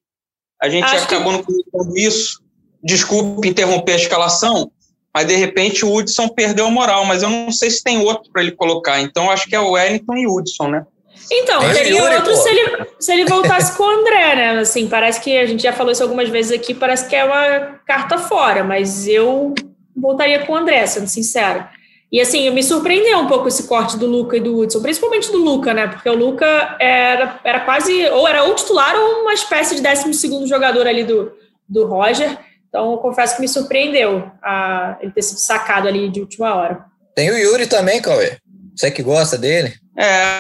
[0.62, 2.42] A gente Acho acabou não comentando isso.
[2.84, 4.72] Desculpe interromper a escalação,
[5.14, 8.32] mas de repente o Hudson perdeu a moral, mas eu não sei se tem outro
[8.32, 9.02] para ele colocar.
[9.02, 10.86] Então acho que é o Wellington e o Hudson, né?
[11.32, 12.38] Então, o teria Yuri, outro pô.
[12.38, 14.60] se ele, se ele voltasse com o André, né?
[14.60, 17.80] Assim, parece que a gente já falou isso algumas vezes aqui, parece que é uma
[17.86, 19.54] carta fora, mas eu
[19.96, 21.72] voltaria com o André, sendo sincera.
[22.12, 25.38] E assim, me surpreendeu um pouco esse corte do Luca e do Hudson, principalmente do
[25.38, 25.88] Luca, né?
[25.88, 30.48] Porque o Luca era, era quase, ou era ou titular ou uma espécie de 12
[30.48, 31.32] jogador ali do,
[31.68, 32.38] do Roger.
[32.70, 36.86] Então, eu confesso que me surpreendeu a, ele ter sido sacado ali de última hora.
[37.16, 38.38] Tem o Yuri também, Cauê.
[38.76, 39.74] Você que gosta dele?
[39.98, 40.40] É,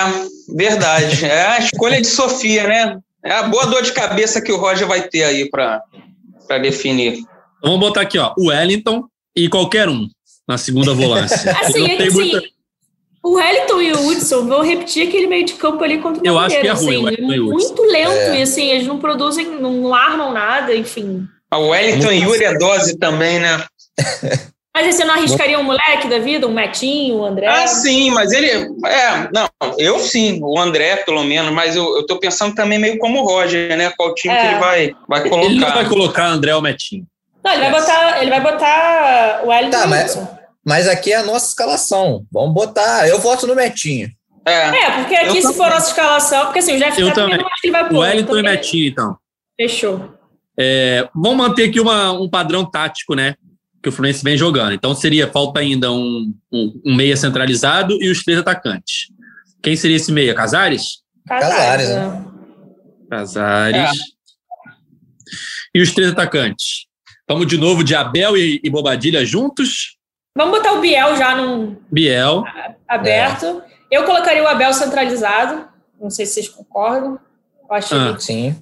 [0.56, 1.26] verdade.
[1.26, 2.98] É a escolha de Sofia, né?
[3.24, 5.82] É a boa dor de cabeça que o Roger vai ter aí para
[6.62, 7.14] definir.
[7.14, 8.34] Então, vamos botar aqui, ó.
[8.38, 9.06] O Wellington
[9.36, 10.08] e qualquer um
[10.48, 11.52] na segunda volância.
[11.60, 12.56] Assim, Não é que, tem assim muita-
[13.24, 16.38] o Wellington e o Hudson vão repetir aquele meio de campo ali contra o Eu
[16.38, 18.40] acho que é ruim o assim, e o muito lento É.
[18.40, 21.26] e assim, eles não produzem, não armam nada, enfim.
[21.50, 23.66] Ah, O Wellington e Yuri é dose também, né?
[24.76, 27.48] Mas aí você não arriscaria um moleque da vida, um Metinho, um André?
[27.48, 28.50] Ah, sim, mas ele.
[28.86, 33.00] É, não, eu sim, o André, pelo menos, mas eu, eu tô pensando também meio
[33.00, 33.90] como o Roger, né?
[33.96, 34.38] Qual time É.
[34.42, 35.46] que ele vai, vai colocar.
[35.50, 37.06] Ele não vai colocar André ou Metinho.
[37.46, 40.28] Não, ele vai botar, ele vai botar o Wellington Tá, e o mas-.
[40.66, 42.26] Mas aqui é a nossa escalação.
[42.32, 43.08] Vamos botar.
[43.08, 44.10] Eu voto no Metinho.
[44.48, 45.58] É, É, porque aqui Eu se também.
[45.58, 47.88] for nossa escalação, porque assim, o Jeff Eu tá também não acho que ele vai
[47.88, 48.00] pôr.
[48.00, 49.18] Wellington e Metinho, então.
[49.60, 50.14] Fechou.
[50.60, 53.36] É, vamos manter aqui uma- um padrão tático, né?
[53.84, 54.74] Que o Fluminense vem jogando.
[54.74, 59.08] Então seria, falta ainda um, um- um meia centralizado e os três atacantes.
[59.62, 60.34] Quem seria esse meia?
[60.34, 61.00] Casares?
[61.28, 62.26] Casares, né?
[63.10, 63.78] Casares.
[63.78, 63.92] É.
[65.76, 66.86] E os três atacantes?
[67.28, 69.98] Vamos de novo de Abel e, e Bobadilha juntos.
[70.38, 72.44] Vamos botar o Biel já num Biel.
[72.88, 73.62] aberto.
[73.90, 75.68] Eu colocaria o Abel centralizado.
[76.00, 77.18] Não sei se vocês concordam.
[77.68, 78.14] Eu acho Ah.
[78.16, 78.56] que- Sim.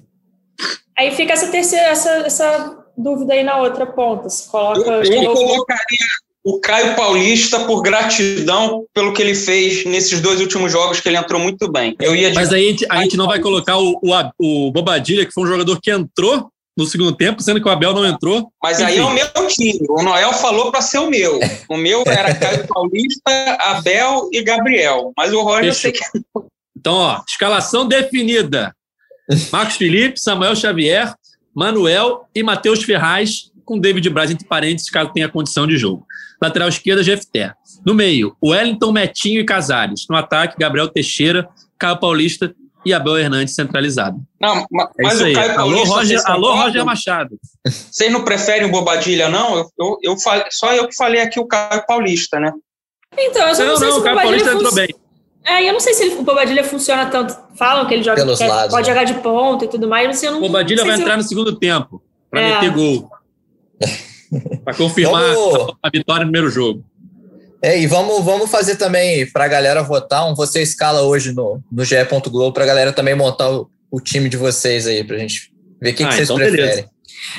[0.96, 4.30] Aí fica essa terceira, essa, essa dúvida aí na outra ponta.
[4.30, 6.06] Se coloca eu, eu novo- colocaria
[6.44, 11.16] o Caio Paulista por gratidão pelo que ele fez nesses dois últimos jogos, que ele
[11.18, 11.96] entrou muito bem.
[12.00, 14.70] Eu ia de Mas aí a gente, a gente não vai colocar o, o, o
[14.70, 18.04] Bobadilha, que foi um jogador que entrou no segundo tempo, sendo que o Abel não
[18.04, 18.50] entrou.
[18.62, 19.86] Mas aí é o meu time.
[19.88, 21.38] O Noel falou para ser o meu.
[21.68, 25.12] O meu era Caio Paulista, Abel e Gabriel.
[25.16, 26.00] Mas o Roger eu sei que
[26.76, 28.74] Então, ó, escalação definida.
[29.52, 31.14] Marcos Felipe, Samuel Xavier,
[31.54, 36.06] Manuel e Matheus Ferraz, com David Braz entre parênteses, caso tenha condição de jogo.
[36.42, 37.54] Lateral esquerda, Jefté.
[37.86, 40.06] No meio, Wellington, Metinho e Casares.
[40.10, 41.48] No ataque, Gabriel Teixeira,
[41.78, 42.54] Caio Paulista
[42.84, 44.18] e Abel Hernandes centralizado.
[44.40, 44.66] Não, É
[45.02, 45.34] mas isso o aí.
[45.34, 45.94] Caio Alô, Paulista.
[45.94, 46.54] Roger, alô?
[46.54, 47.38] Roger Machado.
[47.66, 49.56] Vocês não preferem o Bobadilha, não?
[49.56, 52.52] Eu, eu, eu falei, só eu que falei aqui o Caio Paulista, né?
[53.18, 54.94] Então, eu só não, Não, sei não, se o Caio Bobadilha Paulista entrou bem.
[55.46, 57.36] É, eu não sei se ele- o Bobadilha funciona tanto.
[57.56, 58.94] Falam que ele joga, Pelos que é- lados, pode né?
[58.94, 60.06] jogar de ponta e tudo mais.
[60.06, 62.54] Mas eu não, O Bobadilha não vai se eu- entrar no segundo tempo para É.
[62.54, 63.08] meter gol.
[64.64, 66.84] para confirmar Vamos- a vitória no primeiro jogo.
[67.64, 71.62] É, e vamos, vamos fazer também para a galera votar um Você Escala hoje no,
[71.72, 71.96] no GE.
[72.28, 75.50] Globo para a galera também montar o, o time de vocês aí, para a gente
[75.80, 76.66] ver o que, Ah, que vocês então preferem.
[76.66, 76.90] beleza.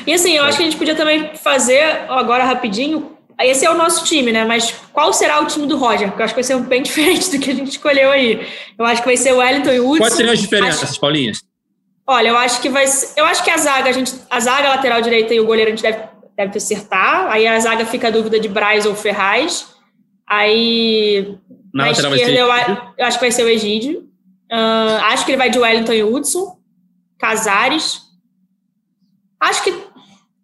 [0.07, 3.75] E assim, eu acho que a gente podia também fazer, agora rapidinho, esse é o
[3.77, 4.43] nosso time, né?
[4.45, 6.07] Mas qual será o time do Roger?
[6.07, 8.47] Porque eu acho que vai ser um bem diferente do que a gente escolheu aí.
[8.79, 9.99] Eu acho que vai ser o Wellington e o Hudson.
[10.05, 11.33] Quais seriam as diferenças, Acho- Paulinha?
[12.07, 14.69] Olha, eu acho que vai ser, eu acho que a zaga, a gente, a zaga
[14.69, 15.99] a lateral direita e o goleiro a gente deve,
[16.35, 17.27] deve acertar.
[17.29, 19.74] Aí a zaga fica a dúvida de Braz ou Ferraz.
[20.27, 21.37] Aí
[21.73, 22.71] Na na lateral vai esquerda ser.
[22.71, 24.09] eu, eu acho que vai ser o Egídio.
[24.51, 26.57] Ah, acho que ele vai de Wellington e Hudson.
[27.19, 28.01] Casares.
[29.39, 29.83] Acho que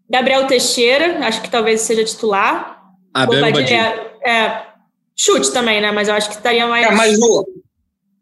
[0.10, 2.82] Gabriel Teixeira, acho que talvez seja titular.
[3.14, 4.66] Abel e Bobadilha é, é,
[5.16, 5.92] chute também, né?
[5.92, 6.86] Mas eu acho que estaria mais.
[6.86, 7.46] É, mas o,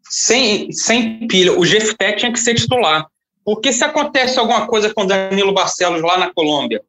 [0.08, 3.06] sem, sem pilha, o Jefté tinha que ser titular.
[3.44, 6.82] Porque se acontece alguma coisa com o Danilo Barcelos lá na Colômbia,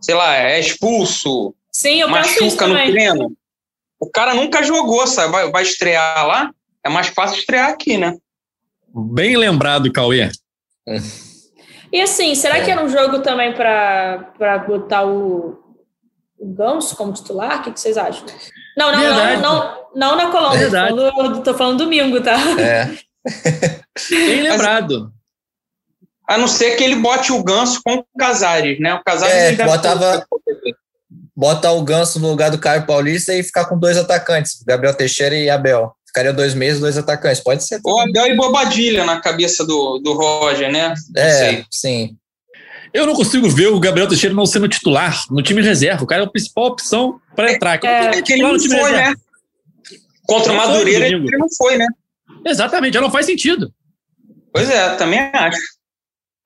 [0.00, 3.36] sei lá, é expulso, Sim, eu penso isso machuca no treino,
[3.98, 5.32] O cara nunca jogou, sabe?
[5.32, 6.50] Vai, vai estrear lá,
[6.84, 8.16] é mais fácil estrear aqui, né?
[8.94, 10.30] Bem lembrado, Cauê.
[11.92, 15.58] E assim, será que era um jogo também para botar o,
[16.38, 17.60] o Ganso como titular?
[17.60, 18.24] O que, que vocês acham?
[18.76, 20.66] Não, não, não, não, não na Colômbia.
[20.66, 22.36] Tô falando, tô falando domingo, tá?
[22.60, 22.84] É.
[24.10, 25.12] Bem lembrado.
[26.28, 28.94] A não ser que ele bote o Ganso com o Casares, né?
[28.94, 30.26] O Casares É, botava-
[31.36, 35.36] Bota o Ganso no lugar do Caio Paulista e ficar com dois atacantes, Gabriel Teixeira
[35.36, 35.92] e Abel.
[36.06, 37.42] Ficaria dois meses, dois atacantes.
[37.42, 37.78] Pode ser.
[37.84, 40.94] Ou Abel e Bobadilha na cabeça do, do Roger, né?
[41.14, 41.64] Não É, sei.
[41.70, 42.16] sim.
[42.94, 46.02] Eu não consigo ver o Gabriel Teixeira não sendo titular no time reserva.
[46.04, 47.78] O cara é a principal opção para entrar.
[47.78, 48.92] Como É, que É que ele não foi, reserva?
[49.10, 49.14] né?
[50.26, 51.86] Contra o Madureira, ele não foi, né?
[52.46, 53.70] Exatamente, já não faz sentido.
[54.52, 55.58] Pois é, também acho.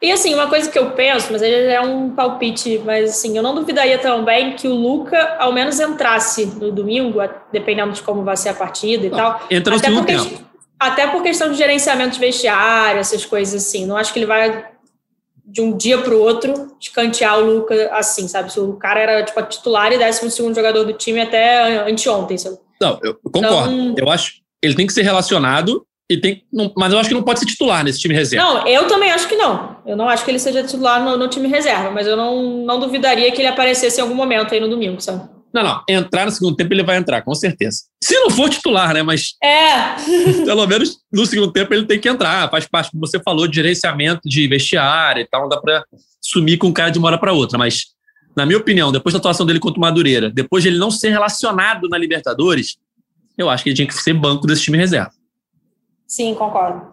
[0.02, 3.42] E assim, uma coisa que eu penso, mas aí é um palpite, mas assim, eu
[3.42, 7.18] não duvidaria também que o Luca ao menos entrasse no domingo,
[7.52, 9.42] dependendo de como vai ser a partida e tal.
[9.50, 10.44] Entra no Até segundo por, tempo.
[10.78, 13.84] até por questão de gerenciamento de vestiário, essas coisas assim.
[13.84, 14.70] Não acho que ele vai
[15.44, 18.50] de um dia para o outro escantear o Luca assim, sabe?
[18.50, 22.38] Se o cara era tipo a titular e décimo segundo jogador do time até anteontem,
[22.38, 22.56] sabe?
[22.80, 23.70] Não, eu concordo.
[23.70, 27.14] Então- Eu acho ele tem que ser relacionado e tem, não- mas eu acho que
[27.14, 28.44] não pode ser titular nesse time reserva.
[28.44, 29.76] Não, eu também acho que não.
[29.86, 32.80] Eu não acho que ele seja titular no, no time reserva, mas eu não, não
[32.80, 35.28] duvidaria que ele aparecesse em algum momento aí no domingo, sabe?
[35.52, 35.82] Não, não.
[35.88, 37.82] Entrar no segundo tempo ele vai entrar, com certeza.
[38.02, 39.02] Se não for titular, né?
[39.02, 39.94] Mas É,
[40.44, 42.50] pelo menos no segundo tempo ele tem que entrar.
[42.50, 45.42] Faz parte, como você falou, de gerenciamento de vestiário e tal.
[45.42, 45.84] Não dá pra
[46.20, 47.58] sumir com o cara de uma hora pra outra.
[47.58, 47.86] Mas,
[48.36, 51.10] na minha opinião, depois da atuação dele contra o Madureira, depois de ele não ser
[51.10, 52.76] relacionado na Libertadores,
[53.36, 55.10] eu acho que ele tinha que ser banco desse time reserva.
[56.10, 56.92] Sim, concordo.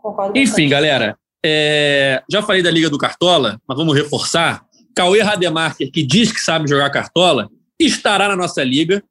[0.00, 0.38] Concordo.
[0.38, 0.68] Enfim, bastante.
[0.68, 4.64] galera, é, já falei da Liga do Cartola, mas vamos reforçar.
[4.94, 7.48] Cauê Rademacher, que diz que sabe jogar Cartola,
[7.78, 9.02] estará na nossa liga.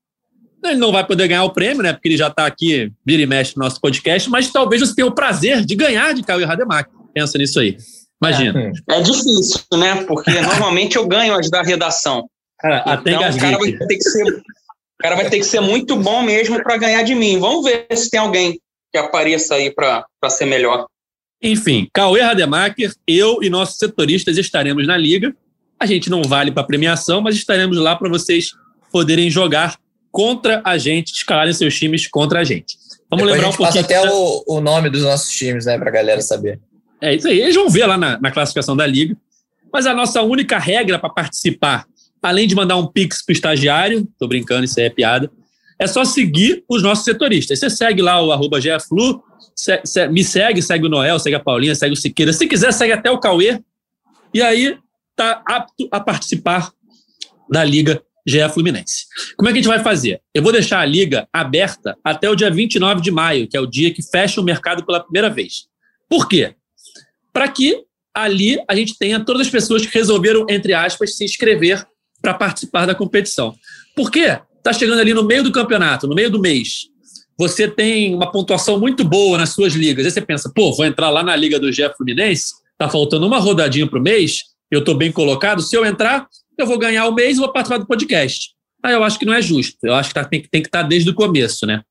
[0.64, 1.92] Ele não vai poder ganhar o prêmio, né?
[1.92, 5.08] Porque ele já está aqui, vira e mexe no nosso podcast, mas talvez você tenha
[5.08, 6.92] o prazer de ganhar de Cauê Rademacher.
[7.14, 7.78] Pensa nisso aí.
[8.24, 8.72] Imagina.
[8.90, 10.04] É difícil, né?
[10.06, 12.30] Porque normalmente eu ganho as da redação.
[12.60, 14.44] Cara, até então, o cara vai ter que ser, o
[15.02, 17.40] cara vai ter que ser muito bom mesmo para ganhar de mim.
[17.40, 18.60] Vamos ver se tem alguém
[18.92, 20.86] que apareça aí para ser melhor.
[21.42, 25.36] Enfim, Cauê Rademacher, eu e nossos setoristas estaremos na liga.
[25.80, 28.52] A gente não vale para premiação, mas estaremos lá para vocês
[28.92, 29.78] poderem jogar
[30.12, 32.78] contra a gente, escalarem seus times contra a gente.
[33.10, 34.00] Vamos Depois lembrar a um gente passa pouquinho.
[34.00, 36.60] até o, o nome dos nossos times, né, pra galera saber.
[37.02, 37.42] É isso aí.
[37.42, 39.18] Eles vão ver lá na, na classificação da liga.
[39.74, 41.86] Mas a nossa única regra para participar,
[42.22, 45.32] além de mandar um pix pro estagiário, tô brincando, isso aí é piada,
[45.82, 47.58] é só seguir os nossos setoristas.
[47.60, 49.24] Você segue lá o arroba GFlu,
[49.56, 52.32] se- se- me segue, segue o Noel, segue a Paulinha, segue o Siqueira.
[52.32, 53.60] Se quiser, segue até o Cauê.
[54.34, 54.78] E aí
[55.16, 56.72] tá apto a participar
[57.50, 59.06] da Liga GE Fluminense.
[59.36, 60.22] Como é que a gente vai fazer?
[60.34, 63.66] Eu vou deixar a liga aberta até o dia 29 de maio, que é o
[63.66, 65.66] dia que fecha o mercado pela primeira vez.
[66.08, 66.54] Por quê?
[67.34, 71.84] Para que ali a gente tenha todas as pessoas que resolveram, entre aspas, se inscrever
[72.22, 73.56] para participar da competição.
[73.96, 74.40] Por quê?
[74.62, 76.88] Está chegando ali no meio do campeonato, no meio do mês.
[77.38, 80.06] Você tem uma pontuação muito boa nas suas ligas.
[80.06, 83.40] Aí você pensa, pô, vou entrar lá na Liga do GE Fluminense, tá faltando uma
[83.40, 85.62] rodadinha para o mês, eu estou bem colocado.
[85.62, 88.52] Se eu entrar, eu vou ganhar o mês e vou participar do podcast.
[88.84, 89.78] Aí eu acho que não é justo.
[89.84, 91.82] Eu acho que tá- tem, que- tem que estar desde o começo, né?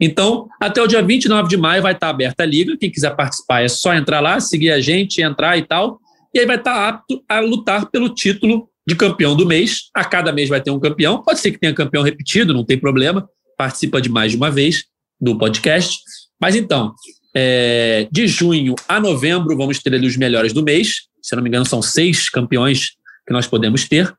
[0.00, 2.76] Então, até o dia 29 de maio vai estar aberta a liga.
[2.76, 6.00] Quem quiser participar é só entrar lá, seguir a gente, entrar e tal.
[6.34, 9.90] E aí vai estar apto a lutar pelo título de campeão do mês.
[9.94, 11.22] A cada mês vai ter um campeão.
[11.22, 13.28] Pode ser que tenha campeão repetido, não tem problema.
[13.56, 14.84] Participa de mais de uma vez
[15.20, 15.98] do podcast.
[16.40, 16.94] Mas então,
[17.34, 21.02] é, de junho a novembro, vamos ter ali os melhores do mês.
[21.20, 22.90] Se não me engano, são seis campeões
[23.26, 24.14] que nós podemos ter.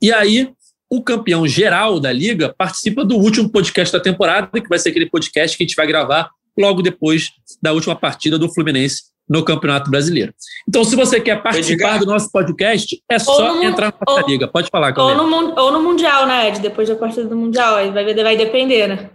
[0.00, 0.52] E aí,
[0.88, 5.10] o campeão geral da liga participa do último podcast da temporada, que vai ser aquele
[5.10, 9.90] podcast que a gente vai gravar logo depois da última partida do Fluminense no Campeonato
[9.90, 10.32] Brasileiro.
[10.68, 14.22] Então, se você quer participar do nosso podcast, é Ou só no- entrar na nossa
[14.22, 14.46] ou- liga.
[14.48, 15.14] Pode falar, Ou Cauê.
[15.14, 16.60] no, ou no Mundial, né, Ed?
[16.60, 17.76] Depois da partida do Mundial.
[17.76, 19.10] Aí vai, vai depender, né?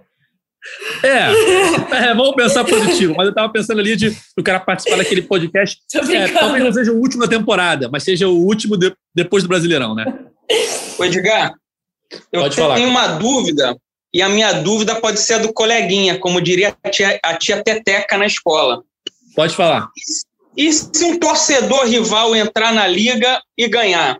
[1.03, 1.29] É,
[2.09, 3.13] é, vamos pensar positivo.
[3.15, 5.79] Mas eu estava pensando ali de o cara participar daquele podcast.
[6.11, 9.49] É, talvez não seja o último da temporada, mas seja o último de- depois do
[9.49, 10.05] Brasileirão, né?
[10.97, 11.53] Ô, Edgar,
[12.33, 12.79] eu Pode tenho falar.
[12.81, 13.77] uma dúvida,
[14.13, 17.63] e a minha dúvida pode ser a do coleguinha, como diria a tia, a tia
[17.63, 18.83] Teteca na escola.
[19.35, 19.89] Pode falar.
[20.57, 24.19] E se um torcedor rival entrar na liga e ganhar?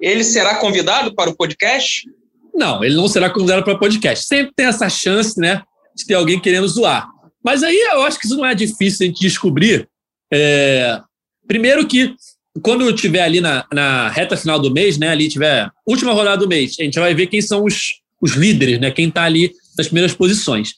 [0.00, 2.08] Ele será convidado para o podcast?
[2.54, 4.26] Não, ele não será convidado para podcast.
[4.26, 5.62] Sempre tem essa chance, né,
[5.96, 7.08] de ter alguém querendo zoar.
[7.44, 9.88] Mas aí eu acho que isso não é difícil a gente descobrir.
[10.32, 11.00] É,
[11.46, 12.14] Primeiro que
[12.62, 16.48] quando tiver ali na, na reta final do mês, né, ali tiver última rodada do
[16.48, 18.90] mês, a gente vai ver quem são os, os líderes, né?
[18.90, 20.72] Quem está ali nas primeiras posições.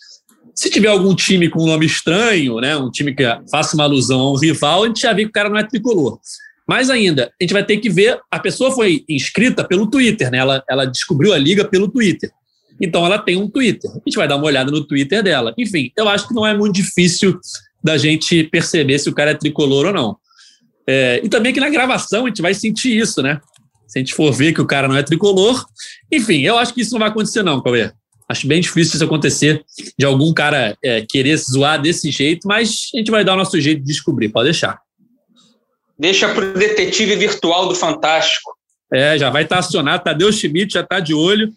[0.56, 2.74] Se tiver algum time com um nome estranho, né?
[2.76, 5.32] Um time que faça uma alusão a um rival, a gente já vê que o
[5.32, 6.18] cara não é tricolor.
[6.66, 8.18] Mais ainda, a gente vai ter que ver.
[8.30, 10.38] A pessoa foi inscrita pelo Twitter, né?
[10.38, 12.30] Ela, ela descobriu a liga pelo Twitter.
[12.80, 13.90] Então ela tem um Twitter.
[13.90, 15.54] A gente vai dar uma olhada no Twitter dela.
[15.58, 17.38] Enfim, eu acho que não é muito difícil
[17.84, 20.16] da gente perceber se o cara é tricolor ou não.
[20.86, 23.40] É, e também que na gravação a gente vai sentir isso, né?
[23.86, 25.64] Se a gente for ver que o cara não é tricolor.
[26.10, 27.92] Enfim, eu acho que isso não vai acontecer, não, Cauê.
[28.28, 29.64] Acho bem difícil isso acontecer,
[29.96, 33.60] de algum cara é, querer zoar desse jeito, mas a gente vai dar o nosso
[33.60, 34.80] jeito de descobrir, pode deixar.
[35.98, 38.56] Deixa para o detetive virtual do Fantástico.
[38.92, 40.04] É, já vai estar acionado.
[40.04, 41.52] Tadeu Schmidt já está de olho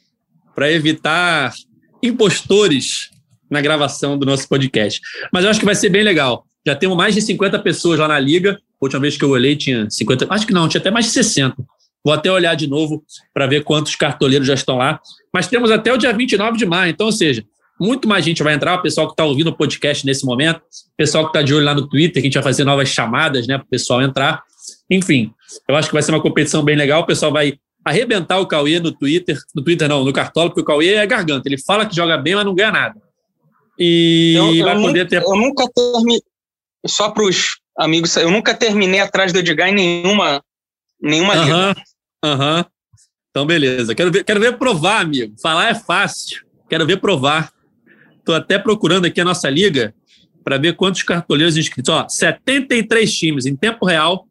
[0.55, 1.53] para evitar
[2.01, 3.09] impostores
[3.49, 5.01] na gravação do nosso podcast.
[5.33, 6.45] Mas eu acho que vai ser bem legal.
[6.65, 8.59] Já temos mais de 50 pessoas lá na liga.
[8.81, 11.11] A última vez que eu olhei tinha 50, acho que não, tinha até mais de
[11.11, 11.55] 60.
[12.03, 14.99] Vou até olhar de novo para ver quantos cartoleiros já estão lá.
[15.33, 17.43] Mas temos até o dia 29 de maio, então, ou seja,
[17.79, 20.97] muito mais gente vai entrar, o pessoal que está ouvindo o podcast nesse momento, o
[20.97, 23.47] pessoal que está de olho lá no Twitter, que a gente vai fazer novas chamadas
[23.47, 24.43] né, para o pessoal entrar.
[24.89, 25.31] Enfim,
[25.67, 27.01] eu acho que vai ser uma competição bem legal.
[27.01, 30.65] O pessoal vai arrebentar o Cauê no Twitter, no Twitter não, no Cartola, porque o
[30.65, 31.47] Cauê é garganta.
[31.47, 33.01] Ele fala que joga bem, mas não ganha nada.
[33.77, 35.23] E eu, vai eu poder nunca, ter.
[35.23, 36.21] Eu nunca terminei.
[36.85, 40.43] Só para os amigos, eu nunca terminei atrás do Edgar em nenhuma,
[41.01, 41.83] nenhuma Aham, liga.
[42.23, 42.65] aham.
[43.29, 43.93] Então, beleza.
[43.93, 45.35] Quero ver, quero ver provar, amigo.
[45.41, 46.41] Falar é fácil.
[46.69, 47.51] Quero ver provar.
[48.17, 49.93] Estou até procurando aqui a nossa liga
[50.43, 51.93] para ver quantos cartoleiros inscritos.
[51.93, 54.27] Ó, 73 times em tempo real.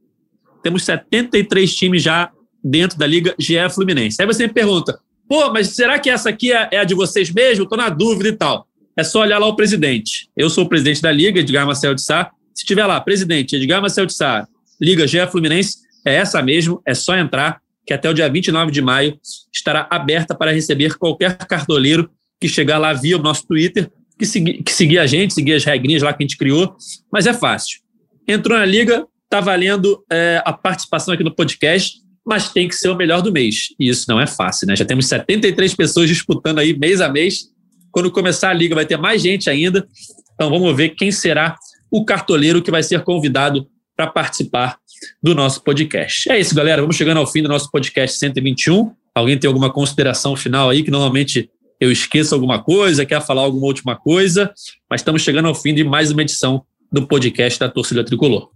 [0.62, 2.30] Temos 73 times já
[2.62, 4.20] dentro da Liga GE Fluminense.
[4.20, 4.98] Aí você me pergunta,
[5.28, 7.64] pô, mas será que essa aqui é, é a de vocês mesmo?
[7.64, 8.66] Estou na dúvida e tal.
[8.96, 10.28] É só olhar lá o presidente.
[10.36, 12.30] Eu sou o presidente da Liga, Edgar Marcel de Sá.
[12.52, 14.46] Se tiver lá, presidente Edgar Marcel de Sá,
[14.80, 18.82] Liga GE Fluminense, é essa mesmo, é só entrar, que até o dia 29 de
[18.82, 19.18] maio
[19.52, 24.62] estará aberta para receber qualquer cartoleiro que chegar lá via o nosso Twitter, que, segui,
[24.62, 26.76] que seguir a gente, seguir as regrinhas lá que a gente criou,
[27.10, 27.80] mas é fácil.
[28.26, 32.90] Entrou na Liga, está valendo é, a participação aqui no podcast, mas tem que ser
[32.90, 33.68] o melhor do mês.
[33.80, 34.76] E isso não é fácil, né?
[34.76, 37.46] Já temos 73 pessoas disputando aí mês a mês.
[37.90, 39.88] Quando começar a liga, vai ter mais gente ainda.
[40.34, 41.56] Então vamos ver quem será
[41.90, 43.66] o cartoleiro que vai ser convidado
[43.98, 44.78] para participar
[45.20, 46.30] do nosso podcast.
[46.30, 46.80] É isso, galera.
[46.80, 48.94] Vamos chegando ao fim do nosso podcast 121.
[49.12, 53.66] Alguém tem alguma consideração final aí que normalmente eu esqueço alguma coisa, quer falar alguma
[53.66, 54.54] última coisa,
[54.88, 58.50] mas estamos chegando ao fim de mais uma edição do podcast da Torcida Tricolor.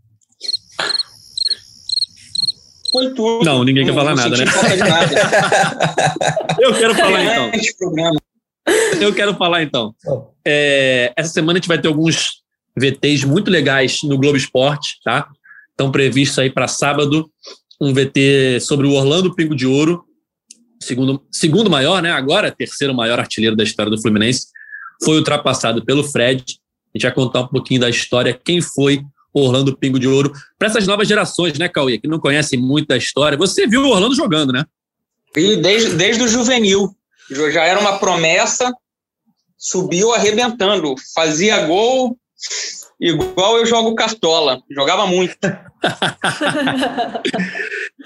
[2.93, 3.45] Foi tudo.
[3.45, 4.45] Não, ninguém quer falar nada, né?
[4.78, 5.14] nada.
[6.61, 7.51] Eu quero falar então.
[9.01, 9.93] Eu quero falar então.
[10.47, 12.41] É, essa semana a gente vai ter alguns
[12.79, 15.29] VTs muito legais no Globo Esporte, tá?
[15.70, 17.31] Estão previstos aí para sábado
[17.81, 20.05] um VT sobre o Orlando Pingo de Ouro,
[20.81, 22.12] segundo, segundo maior, né?
[22.12, 24.47] Agora terceiro maior artilheiro da história do Fluminense.
[25.03, 26.45] Foi ultrapassado pelo Fred.
[26.95, 29.03] A gente vai contar um pouquinho da história, quem foi
[29.35, 30.33] Orlando Pingo de Ouro.
[30.59, 33.37] Para essas novas gerações, né, Cauê, que não conhecem muito da história.
[33.37, 34.64] Você viu o Orlando jogando, né?
[35.35, 36.95] Desde, desde o juvenil.
[37.31, 38.73] Já era uma promessa,
[39.59, 40.95] subiu arrebentando.
[41.14, 42.16] Fazia gol
[43.01, 44.62] igual eu jogo cartola.
[44.70, 45.36] Jogava muito.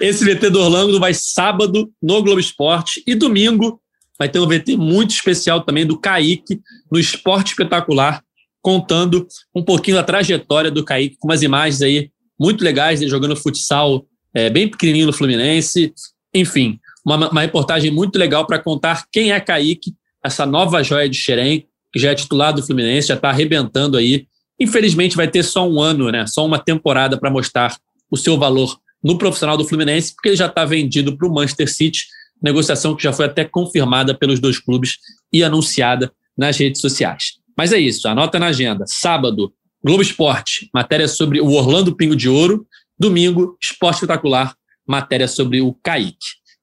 [0.01, 3.79] Esse VT do Orlando vai sábado no Globo Esporte e domingo
[4.17, 6.59] vai ter um VT muito especial também do Kaique
[6.91, 8.23] no Esporte Espetacular,
[8.61, 12.09] contando um pouquinho da trajetória do Kaique, com umas imagens aí
[12.39, 15.93] muito legais dele jogando futsal é, bem pequenininho no Fluminense.
[16.33, 21.17] Enfim, uma, uma reportagem muito legal para contar quem é Kaique, essa nova joia de
[21.17, 21.67] Xerém,
[21.97, 24.27] já é titular do Fluminense, já está arrebentando aí.
[24.59, 26.25] Infelizmente vai ter só um ano, né?
[26.27, 27.75] só uma temporada para mostrar
[28.09, 31.71] o seu valor no profissional do Fluminense, porque ele já está vendido para o Manchester
[31.71, 32.05] City,
[32.41, 34.97] negociação que já foi até confirmada pelos dois clubes
[35.31, 37.33] e anunciada nas redes sociais.
[37.57, 38.85] Mas é isso, anota na agenda.
[38.87, 42.65] Sábado, Globo Esporte, matéria sobre o Orlando Pingo de Ouro.
[42.99, 44.55] Domingo, Esporte Espetacular,
[44.87, 46.17] matéria sobre o Kaique.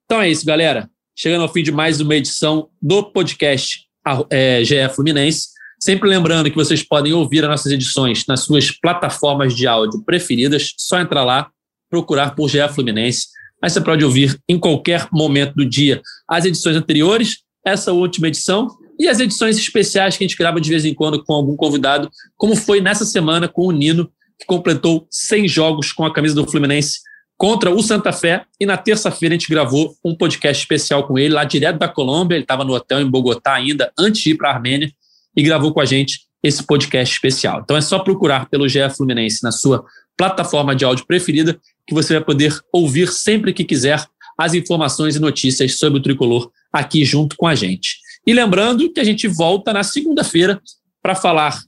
[0.05, 0.91] Então é isso, galera.
[1.17, 3.84] Chegando ao fim de mais uma edição do podcast
[4.31, 5.49] é, GE Fluminense.
[5.79, 10.75] Sempre lembrando que vocês podem ouvir as nossas edições nas suas plataformas de áudio preferidas.
[10.79, 11.51] Só entrar lá,
[11.91, 13.29] procurar por GE Fluminense.
[13.61, 18.69] Mas você pode ouvir em qualquer momento do dia as edições anteriores, essa última edição
[18.99, 22.11] e as edições especiais que a gente grava de vez em quando com algum convidado,
[22.37, 26.47] como foi nessa semana com o Nino, que completou 100 jogos com a camisa do
[26.47, 27.01] Fluminense
[27.45, 28.47] contra o Santa Fé.
[28.59, 32.37] E na terça-feira a gente gravou um podcast especial com ele, lá direto da Colômbia.
[32.37, 34.91] Ele estava no hotel em Bogotá ainda, antes de ir para a Armênia,
[35.37, 37.61] e gravou com a gente esse podcast especial.
[37.63, 39.85] Então é só procurar pelo GE Fluminense na sua
[40.17, 44.03] plataforma de áudio preferida, que você vai poder ouvir sempre que quiser
[44.39, 47.99] as informações e notícias sobre o tricolor aqui junto com a gente.
[48.27, 50.63] E lembrando que a gente volta na segunda-feira
[51.03, 51.61] para falar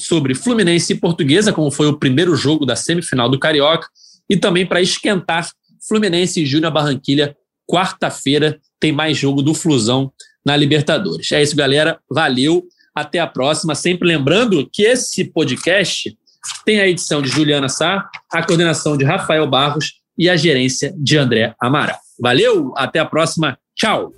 [0.00, 3.88] sobre Fluminense e Portuguesa, como foi o primeiro jogo da semifinal do Carioca,
[4.28, 5.48] e também para esquentar
[5.86, 7.36] Fluminense e Júnior Barranquilha.
[7.70, 10.12] Quarta-feira tem mais jogo do Flusão
[10.44, 11.30] na Libertadores.
[11.32, 11.98] É isso, galera.
[12.10, 12.66] Valeu.
[12.94, 13.74] Até a próxima.
[13.74, 16.16] Sempre lembrando que esse podcast
[16.64, 21.18] tem a edição de Juliana Sá, a coordenação de Rafael Barros e a gerência de
[21.18, 21.98] André Amaral.
[22.20, 23.58] Valeu, até a próxima.
[23.74, 24.12] Tchau.